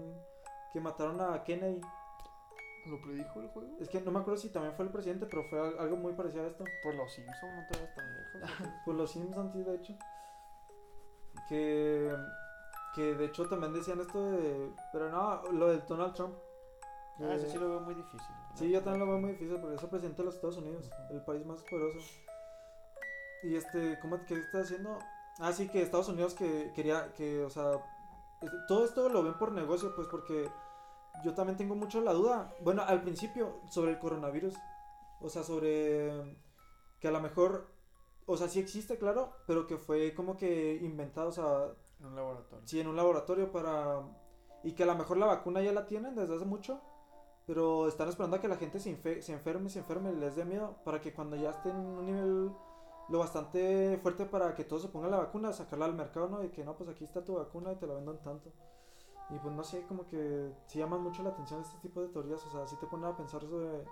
Que 0.73 0.79
mataron 0.81 1.21
a 1.21 1.43
Kennedy. 1.43 1.79
¿Lo 2.87 3.01
predijo 3.01 3.39
el 3.41 3.47
juego? 3.49 3.77
Es 3.79 3.89
que 3.89 3.99
no 4.01 4.11
me 4.11 4.19
acuerdo 4.19 4.39
si 4.39 4.49
también 4.49 4.75
fue 4.75 4.85
el 4.85 4.91
presidente, 4.91 5.25
pero 5.25 5.43
fue 5.45 5.59
al- 5.59 5.79
algo 5.79 5.95
muy 5.97 6.13
parecido 6.13 6.43
a 6.43 6.47
esto. 6.47 6.63
Por 6.83 6.93
los 6.95 7.11
Simpsons, 7.13 7.53
no 7.55 7.65
te 7.71 7.79
vas 7.81 7.95
tan. 7.95 8.05
Pues 8.85 8.97
los 8.97 9.11
Simpsons, 9.11 9.53
sí, 9.53 9.63
de 9.63 9.75
hecho. 9.75 9.93
Que. 11.49 12.15
Que 12.93 13.13
de 13.15 13.25
hecho 13.25 13.47
también 13.49 13.73
decían 13.73 13.99
esto 13.99 14.31
de. 14.31 14.71
Pero 14.93 15.09
no, 15.09 15.43
lo 15.51 15.67
del 15.67 15.85
Donald 15.87 16.13
Trump. 16.13 16.35
ah, 17.21 17.33
eso 17.33 17.49
sí 17.49 17.57
lo 17.57 17.69
veo 17.69 17.79
muy 17.81 17.95
difícil. 17.95 18.31
Sí, 18.53 18.69
yo 18.69 18.81
también 18.81 18.99
lo 19.05 19.11
veo 19.11 19.19
muy 19.19 19.31
difícil 19.31 19.57
porque 19.59 19.75
es 19.75 19.83
el 19.83 19.89
presidente 19.89 20.21
de 20.21 20.25
los 20.25 20.35
Estados 20.35 20.57
Unidos, 20.57 20.89
el 21.09 21.21
país 21.23 21.45
más 21.45 21.61
poderoso. 21.63 21.99
Y 23.43 23.55
este, 23.55 23.99
¿cómo 24.01 24.17
qué 24.25 24.35
está 24.35 24.59
haciendo? 24.59 24.97
Ah, 25.39 25.51
sí, 25.51 25.67
que 25.67 25.81
Estados 25.81 26.09
Unidos 26.09 26.33
que 26.33 26.71
quería, 26.73 27.13
que, 27.13 27.43
o 27.43 27.49
sea, 27.49 27.83
todo 28.67 28.85
esto 28.85 29.09
lo 29.09 29.23
ven 29.23 29.37
por 29.37 29.51
negocio, 29.51 29.93
pues 29.95 30.07
porque 30.07 30.49
yo 31.23 31.33
también 31.33 31.57
tengo 31.57 31.75
mucho 31.75 32.01
la 32.01 32.13
duda. 32.13 32.53
Bueno, 32.61 32.83
al 32.83 33.01
principio, 33.01 33.61
sobre 33.69 33.91
el 33.91 33.99
coronavirus. 33.99 34.55
O 35.21 35.29
sea, 35.29 35.43
sobre 35.43 36.37
que 36.99 37.07
a 37.07 37.11
lo 37.11 37.21
mejor, 37.21 37.67
o 38.25 38.37
sea, 38.37 38.47
sí 38.47 38.59
existe, 38.59 38.97
claro, 38.97 39.33
pero 39.47 39.67
que 39.67 39.77
fue 39.77 40.13
como 40.13 40.37
que 40.37 40.75
inventado, 40.81 41.29
o 41.29 41.31
sea, 41.31 41.71
En 41.99 42.07
un 42.07 42.15
laboratorio. 42.15 42.67
Sí, 42.67 42.79
en 42.79 42.87
un 42.87 42.95
laboratorio 42.95 43.51
para... 43.51 44.01
Y 44.63 44.73
que 44.73 44.83
a 44.83 44.87
lo 44.87 44.95
mejor 44.95 45.17
la 45.17 45.27
vacuna 45.27 45.61
ya 45.61 45.71
la 45.71 45.85
tienen 45.85 46.15
desde 46.15 46.35
hace 46.35 46.45
mucho, 46.45 46.81
pero 47.45 47.87
están 47.87 48.09
esperando 48.09 48.37
a 48.37 48.41
que 48.41 48.47
la 48.47 48.57
gente 48.57 48.79
se, 48.79 49.21
se 49.21 49.33
enferme, 49.33 49.69
se 49.69 49.79
enferme, 49.79 50.11
les 50.13 50.35
dé 50.35 50.43
miedo, 50.43 50.75
para 50.83 50.99
que 50.99 51.13
cuando 51.13 51.35
ya 51.35 51.51
esté 51.51 51.69
en 51.69 51.75
un 51.75 52.05
nivel 52.05 52.51
lo 53.09 53.19
bastante 53.19 53.99
fuerte 54.01 54.25
para 54.25 54.55
que 54.55 54.63
todos 54.63 54.81
se 54.81 54.87
pongan 54.87 55.11
la 55.11 55.17
vacuna, 55.17 55.53
sacarla 55.53 55.85
al 55.85 55.93
mercado, 55.93 56.27
¿no? 56.27 56.43
Y 56.43 56.49
que 56.49 56.63
no, 56.63 56.75
pues 56.75 56.89
aquí 56.89 57.03
está 57.03 57.23
tu 57.23 57.35
vacuna 57.35 57.71
y 57.71 57.75
te 57.75 57.87
la 57.87 57.95
vendan 57.95 58.21
tanto. 58.21 58.51
Y 59.29 59.39
pues 59.39 59.53
no 59.53 59.63
sé, 59.63 59.83
como 59.87 60.07
que 60.07 60.51
sí 60.67 60.79
llaman 60.79 61.01
mucho 61.01 61.23
la 61.23 61.29
atención 61.29 61.61
este 61.61 61.77
tipo 61.79 62.01
de 62.01 62.09
teorías, 62.09 62.45
o 62.45 62.49
sea, 62.51 62.67
sí 62.67 62.75
te 62.77 62.87
ponen 62.87 63.07
a 63.07 63.15
pensar 63.15 63.41
sobre... 63.41 63.85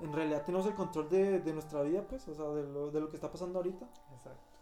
En 0.00 0.12
realidad 0.12 0.42
tenemos 0.44 0.66
el 0.66 0.74
control 0.74 1.08
de, 1.08 1.40
de 1.40 1.52
nuestra 1.52 1.82
vida, 1.82 2.02
pues, 2.06 2.26
o 2.28 2.34
sea, 2.34 2.46
de 2.46 2.64
lo, 2.64 2.90
de 2.90 3.00
lo 3.00 3.08
que 3.08 3.16
está 3.16 3.30
pasando 3.30 3.58
ahorita. 3.60 3.86
Exacto. 4.12 4.52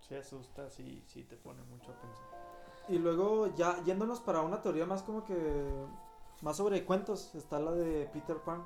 Sí 0.00 0.14
asusta, 0.16 0.68
sí, 0.68 1.04
sí 1.06 1.22
te 1.24 1.36
pone 1.36 1.62
mucho 1.62 1.92
a 1.92 1.94
pensar. 1.94 2.26
Y 2.88 2.98
luego 2.98 3.54
ya 3.54 3.82
yéndonos 3.84 4.20
para 4.20 4.40
una 4.40 4.60
teoría 4.60 4.84
más 4.84 5.02
como 5.04 5.24
que 5.24 5.86
más 6.42 6.56
sobre 6.56 6.84
cuentos, 6.84 7.34
está 7.34 7.58
la 7.60 7.72
de 7.72 8.08
Peter 8.12 8.38
Pan. 8.38 8.64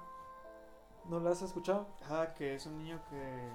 ¿No 1.07 1.21
la 1.21 1.31
has 1.31 1.43
escuchado? 1.43 1.87
Ah, 2.09 2.29
que 2.35 2.55
es 2.55 2.67
un 2.67 2.79
niño 2.79 3.03
que. 3.11 3.51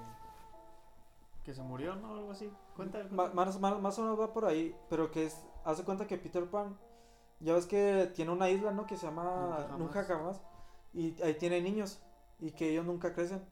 Que 1.49 1.55
se 1.55 1.63
murió, 1.63 1.95
¿no? 1.95 2.13
Algo 2.13 2.29
así. 2.31 2.47
Cuenta. 2.75 3.03
Más, 3.09 3.33
más, 3.59 3.59
más 3.81 3.97
o 3.97 4.03
menos 4.03 4.19
va 4.19 4.31
por 4.31 4.45
ahí, 4.45 4.75
pero 4.87 5.09
que 5.09 5.25
es, 5.25 5.43
hace 5.65 5.83
cuenta 5.83 6.05
que 6.05 6.19
Peter 6.19 6.47
Pan, 6.47 6.77
ya 7.39 7.55
ves 7.55 7.65
que 7.65 8.11
tiene 8.13 8.31
una 8.31 8.51
isla, 8.51 8.71
¿no? 8.71 8.85
Que 8.85 8.95
se 8.97 9.07
llama 9.07 9.23
Nunca 9.25 9.63
Jamás. 9.63 9.79
Nunca 9.79 10.03
Jamás. 10.03 10.41
Y 10.93 11.19
ahí 11.23 11.33
tiene 11.39 11.59
niños 11.59 12.03
y 12.39 12.51
que 12.51 12.69
ellos 12.69 12.85
nunca 12.85 13.13
crecen. 13.15 13.43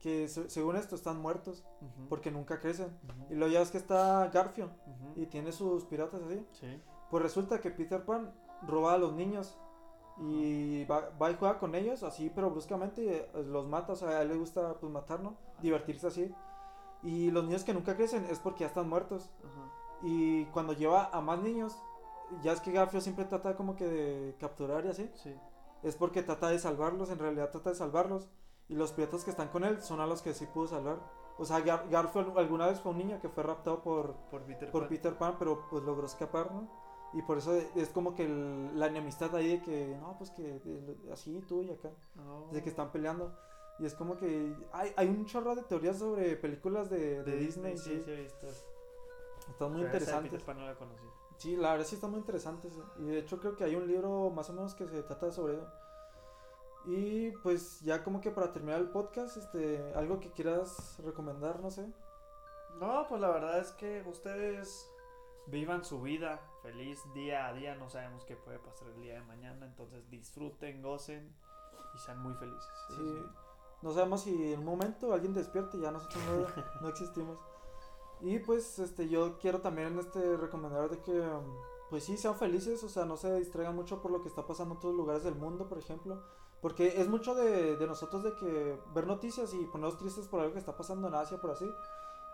Que 0.00 0.26
se- 0.26 0.50
según 0.50 0.74
esto 0.74 0.96
están 0.96 1.20
muertos 1.22 1.64
Ujú, 1.80 2.08
porque 2.08 2.32
nunca 2.32 2.58
crecen. 2.58 2.98
ujú, 3.04 3.32
Y 3.32 3.36
luego 3.36 3.52
ya 3.52 3.60
ves 3.60 3.70
que 3.70 3.78
está 3.78 4.26
Garfield 4.28 4.72
ujú. 4.88 5.12
y 5.20 5.26
tiene 5.26 5.52
sus 5.52 5.84
piratas 5.84 6.22
así. 6.22 6.44
Sí. 6.50 6.82
Pues 7.10 7.22
resulta 7.22 7.60
que 7.60 7.70
Peter 7.70 8.04
Pan 8.04 8.34
roba 8.66 8.94
a 8.94 8.98
los 8.98 9.12
niños 9.12 9.56
y 10.18 10.84
va, 10.86 11.10
va 11.22 11.30
y 11.30 11.36
juega 11.36 11.60
con 11.60 11.76
ellos 11.76 12.02
así, 12.02 12.28
pero 12.34 12.50
bruscamente 12.50 13.28
eh, 13.32 13.42
los 13.44 13.68
mata. 13.68 13.92
O 13.92 13.96
sea, 13.96 14.08
a 14.18 14.22
él 14.22 14.28
le 14.30 14.36
gusta 14.36 14.74
pues 14.80 14.90
matar, 14.92 15.20
¿no? 15.20 15.36
Divertirse 15.62 16.08
así. 16.08 16.34
Y 17.02 17.30
los 17.30 17.44
niños 17.44 17.64
que 17.64 17.74
nunca 17.74 17.96
crecen 17.96 18.24
es 18.30 18.38
porque 18.38 18.60
ya 18.60 18.66
están 18.68 18.88
muertos. 18.88 19.30
Ajá. 19.44 19.72
Y 20.02 20.44
cuando 20.46 20.72
lleva 20.72 21.10
a 21.12 21.20
más 21.20 21.38
niños, 21.40 21.76
ya 22.42 22.52
es 22.52 22.60
que 22.60 22.72
Garfio 22.72 23.00
siempre 23.00 23.24
trata 23.24 23.56
como 23.56 23.76
que 23.76 23.86
de 23.86 24.36
capturar 24.40 24.84
y 24.84 24.88
así. 24.88 25.10
Sí. 25.14 25.34
Es 25.82 25.94
porque 25.96 26.22
trata 26.22 26.48
de 26.48 26.58
salvarlos, 26.58 27.10
en 27.10 27.18
realidad 27.18 27.50
trata 27.50 27.70
de 27.70 27.76
salvarlos. 27.76 28.28
Y 28.68 28.74
los 28.74 28.90
piratas 28.92 29.22
que 29.24 29.30
están 29.30 29.48
con 29.48 29.62
él 29.64 29.80
son 29.80 30.00
a 30.00 30.06
los 30.06 30.22
que 30.22 30.34
sí 30.34 30.46
pudo 30.46 30.66
salvar. 30.66 30.98
O 31.38 31.44
sea, 31.44 31.60
Gar 31.60 31.88
Garfio 31.88 32.36
alguna 32.38 32.66
vez 32.66 32.80
fue 32.80 32.92
un 32.92 32.98
niño 32.98 33.20
que 33.20 33.28
fue 33.28 33.42
raptado 33.44 33.82
por, 33.82 34.14
Por 34.30 34.42
Peter 34.42 34.70
por 34.72 34.82
Pan. 34.82 34.88
Peter 34.88 35.18
Pan, 35.18 35.36
pero 35.38 35.66
pues 35.70 35.84
logró 35.84 36.06
escapar, 36.06 36.50
¿no? 36.50 36.68
Y 37.12 37.22
por 37.22 37.38
eso 37.38 37.52
es 37.54 37.88
como 37.90 38.14
que 38.14 38.24
el- 38.24 38.76
la 38.78 38.86
enemistad 38.88 39.34
ahí 39.36 39.48
de 39.58 39.62
que, 39.62 39.96
no, 40.00 40.16
pues 40.18 40.30
que 40.30 40.42
de- 40.42 41.12
así 41.12 41.40
tú 41.46 41.62
y 41.62 41.70
acá, 41.70 41.90
No. 42.16 42.48
de 42.50 42.62
que 42.62 42.68
están 42.70 42.90
peleando. 42.90 43.32
Y 43.78 43.86
es 43.86 43.94
como 43.94 44.16
que 44.16 44.54
hay, 44.72 44.92
hay 44.96 45.08
un 45.08 45.26
chorro 45.26 45.54
de 45.54 45.62
teorías 45.62 45.98
sobre 45.98 46.36
películas 46.36 46.88
de, 46.88 47.22
de 47.22 47.24
de 47.24 47.36
Disney, 47.36 47.76
sí. 47.76 48.00
sí, 48.04 48.10
he 48.10 48.22
visto. 48.22 48.46
Están 49.50 49.72
muy 49.72 49.82
Pero 49.84 49.98
esa 49.98 50.20
de 50.20 50.26
interesantes. 50.26 50.42
Pan 50.42 50.58
no 50.58 50.66
la 50.66 50.74
conocí. 50.74 51.06
Sí, 51.38 51.56
la 51.56 51.72
verdad 51.72 51.86
sí 51.86 51.94
están 51.94 52.10
muy 52.10 52.20
interesantes. 52.20 52.72
Y 52.98 53.04
de 53.04 53.18
hecho 53.18 53.38
creo 53.38 53.54
que 53.56 53.64
hay 53.64 53.74
un 53.74 53.86
libro 53.86 54.30
más 54.30 54.48
o 54.50 54.54
menos 54.54 54.74
que 54.74 54.86
se 54.86 55.02
trata 55.02 55.30
sobre 55.30 55.54
eso. 55.54 55.66
Y 56.86 57.32
pues 57.42 57.80
ya 57.80 58.02
como 58.02 58.20
que 58.20 58.30
para 58.30 58.52
terminar 58.52 58.80
el 58.80 58.88
podcast, 58.88 59.36
este, 59.36 59.92
algo 59.94 60.20
que 60.20 60.30
quieras 60.30 60.98
recomendar, 61.04 61.60
no 61.60 61.70
sé. 61.70 61.86
No, 62.78 63.06
pues 63.08 63.20
la 63.20 63.28
verdad 63.28 63.58
es 63.58 63.72
que 63.72 64.02
ustedes 64.06 64.90
vivan 65.48 65.84
su 65.84 66.00
vida 66.00 66.40
feliz 66.62 67.00
día 67.14 67.48
a 67.48 67.52
día. 67.52 67.74
No 67.74 67.90
sabemos 67.90 68.24
qué 68.24 68.36
puede 68.36 68.58
pasar 68.58 68.88
el 68.88 69.02
día 69.02 69.14
de 69.14 69.22
mañana. 69.22 69.66
Entonces 69.66 70.08
disfruten, 70.10 70.80
gocen 70.80 71.34
y 71.94 71.98
sean 71.98 72.22
muy 72.22 72.34
felices. 72.34 72.72
Sí. 72.96 73.24
No 73.82 73.92
sabemos 73.92 74.22
si 74.22 74.52
en 74.52 74.60
un 74.60 74.64
momento 74.64 75.12
alguien 75.12 75.34
despierte 75.34 75.76
y 75.76 75.80
ya 75.80 75.90
nosotros 75.90 76.22
no, 76.24 76.64
no 76.82 76.88
existimos. 76.88 77.38
Y 78.20 78.38
pues 78.38 78.78
este 78.78 79.08
yo 79.08 79.38
quiero 79.38 79.60
también 79.60 79.98
este 79.98 80.36
recomendar 80.36 80.88
de 80.88 81.00
que 81.02 81.28
pues 81.90 82.04
sí 82.04 82.16
sean 82.16 82.34
felices, 82.34 82.82
o 82.82 82.88
sea, 82.88 83.04
no 83.04 83.16
se 83.16 83.32
distraigan 83.38 83.76
mucho 83.76 84.00
por 84.02 84.10
lo 84.10 84.22
que 84.22 84.28
está 84.28 84.46
pasando 84.46 84.72
en 84.72 84.78
otros 84.78 84.94
lugares 84.94 85.22
del 85.22 85.36
mundo, 85.36 85.68
por 85.68 85.78
ejemplo, 85.78 86.20
porque 86.60 87.00
es 87.00 87.08
mucho 87.08 87.34
de, 87.34 87.76
de 87.76 87.86
nosotros 87.86 88.24
de 88.24 88.34
que 88.34 88.80
ver 88.94 89.06
noticias 89.06 89.52
y 89.54 89.64
ponernos 89.66 89.98
tristes 89.98 90.26
por 90.26 90.40
algo 90.40 90.54
que 90.54 90.58
está 90.58 90.76
pasando 90.76 91.06
en 91.08 91.14
Asia, 91.14 91.40
por 91.40 91.50
así. 91.50 91.70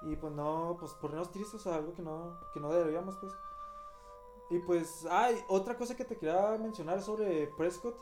Y 0.03 0.17
pues 0.17 0.33
no, 0.33 0.77
pues 0.81 0.93
ponernos 0.95 1.31
tristes 1.33 1.67
a 1.67 1.75
algo 1.75 1.93
que 1.93 2.03
no 2.03 2.39
que 2.55 2.61
no 2.61 2.71
deberíamos, 2.73 3.17
pues. 3.19 3.33
Y 4.51 4.59
pues, 4.61 5.07
ay, 5.11 5.39
otra 5.49 5.77
cosa 5.77 5.97
que 5.97 6.05
te 6.05 6.17
quería 6.17 6.57
mencionar 6.59 7.03
sobre 7.03 7.47
Prescott. 7.57 7.97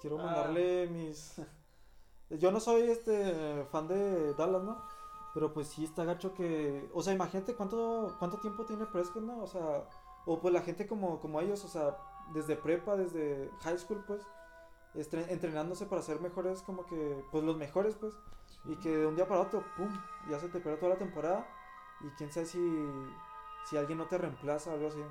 Quiero 0.00 0.18
Ah. 0.20 0.24
mandarle 0.24 0.86
mis 0.88 1.34
yo 2.38 2.50
no 2.50 2.60
soy 2.60 2.82
este 2.82 3.64
fan 3.70 3.88
de 3.88 4.34
Dallas, 4.34 4.62
¿no? 4.62 4.78
Pero 5.34 5.52
pues 5.52 5.68
sí 5.68 5.84
está 5.84 6.04
gacho 6.04 6.34
que, 6.34 6.88
o 6.94 7.02
sea, 7.02 7.12
imagínate 7.12 7.54
cuánto 7.54 8.14
cuánto 8.18 8.38
tiempo 8.38 8.64
tiene 8.64 8.86
Prescott, 8.86 9.22
¿no? 9.22 9.42
O 9.42 9.46
sea, 9.46 9.84
o 10.26 10.40
pues 10.40 10.54
la 10.54 10.62
gente 10.62 10.86
como 10.86 11.20
como 11.20 11.40
ellos, 11.40 11.64
o 11.64 11.68
sea, 11.68 11.96
desde 12.32 12.56
prepa, 12.56 12.96
desde 12.96 13.50
high 13.60 13.78
school, 13.78 14.04
pues 14.06 14.22
entrenándose 14.94 15.86
para 15.86 16.02
ser 16.02 16.20
mejores 16.20 16.62
como 16.62 16.86
que 16.86 17.24
pues 17.32 17.42
los 17.44 17.56
mejores, 17.56 17.96
pues, 17.96 18.14
y 18.64 18.76
que 18.76 18.96
de 18.96 19.06
un 19.06 19.16
día 19.16 19.26
para 19.26 19.40
otro, 19.40 19.64
pum, 19.76 19.88
ya 20.30 20.38
se 20.38 20.48
te 20.48 20.60
pierde 20.60 20.78
toda 20.78 20.92
la 20.92 20.98
temporada 20.98 21.46
y 22.00 22.08
quién 22.10 22.30
sabe 22.32 22.46
si 22.46 22.60
si 23.66 23.76
alguien 23.76 23.98
no 23.98 24.06
te 24.06 24.18
reemplaza 24.18 24.70
o 24.70 24.74
algo 24.74 24.88
así. 24.88 25.02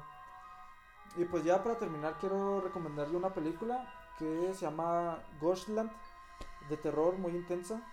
Y 1.18 1.26
pues 1.26 1.44
ya 1.44 1.62
para 1.64 1.78
terminar 1.78 2.18
quiero 2.20 2.62
recomendarle 2.62 3.18
una 3.18 3.34
película 3.34 3.92
que 4.18 4.54
se 4.54 4.66
llama 4.66 5.20
Ghostland 5.42 5.92
de 6.70 6.78
terror 6.78 7.18
muy 7.18 7.36
intensa. 7.36 7.86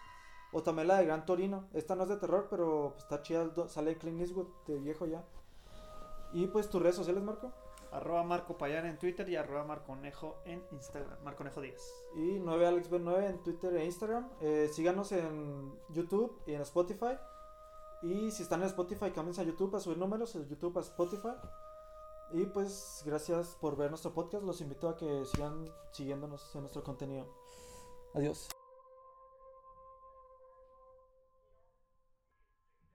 O 0.52 0.62
también 0.62 0.88
la 0.88 0.98
de 0.98 1.06
Gran 1.06 1.26
Torino. 1.26 1.68
Esta 1.74 1.94
no 1.94 2.04
es 2.04 2.08
de 2.08 2.16
terror, 2.16 2.48
pero 2.50 2.90
pues, 2.92 3.04
está 3.04 3.22
chida. 3.22 3.48
Sale 3.68 3.96
Clint 3.96 4.20
Eastwood 4.20 4.48
de 4.66 4.78
viejo 4.78 5.06
ya. 5.06 5.24
Y 6.32 6.46
pues 6.46 6.68
tus 6.68 6.82
redes 6.82 6.96
sociales, 6.96 7.22
Marco. 7.22 7.52
Arroba 7.92 8.22
Marco 8.22 8.56
Payán 8.56 8.86
en 8.86 8.98
Twitter 8.98 9.28
y 9.28 9.36
arroba 9.36 9.64
Marconejo 9.64 10.36
en 10.44 10.62
Instagram. 10.70 11.22
Marconejo 11.24 11.60
10. 11.60 12.04
Y 12.16 12.38
9AlexB9 12.38 13.30
en 13.30 13.42
Twitter 13.42 13.74
e 13.76 13.84
Instagram. 13.84 14.28
Eh, 14.40 14.68
síganos 14.72 15.10
en 15.12 15.76
YouTube 15.88 16.40
y 16.46 16.54
en 16.54 16.62
Spotify. 16.62 17.18
Y 18.02 18.30
si 18.30 18.44
están 18.44 18.60
en 18.60 18.68
Spotify, 18.68 19.10
cámbiense 19.10 19.40
a 19.40 19.44
YouTube 19.44 19.74
a 19.74 19.80
subir 19.80 19.98
números. 19.98 20.34
YouTube 20.48 20.78
a 20.78 20.80
Spotify. 20.80 21.34
Y 22.32 22.46
pues 22.46 23.02
gracias 23.04 23.56
por 23.60 23.76
ver 23.76 23.90
nuestro 23.90 24.12
podcast. 24.12 24.44
Los 24.44 24.60
invito 24.60 24.88
a 24.88 24.96
que 24.96 25.24
sigan 25.24 25.68
siguiéndonos 25.90 26.54
en 26.54 26.60
nuestro 26.62 26.84
contenido. 26.84 27.26
Adiós. 28.14 28.48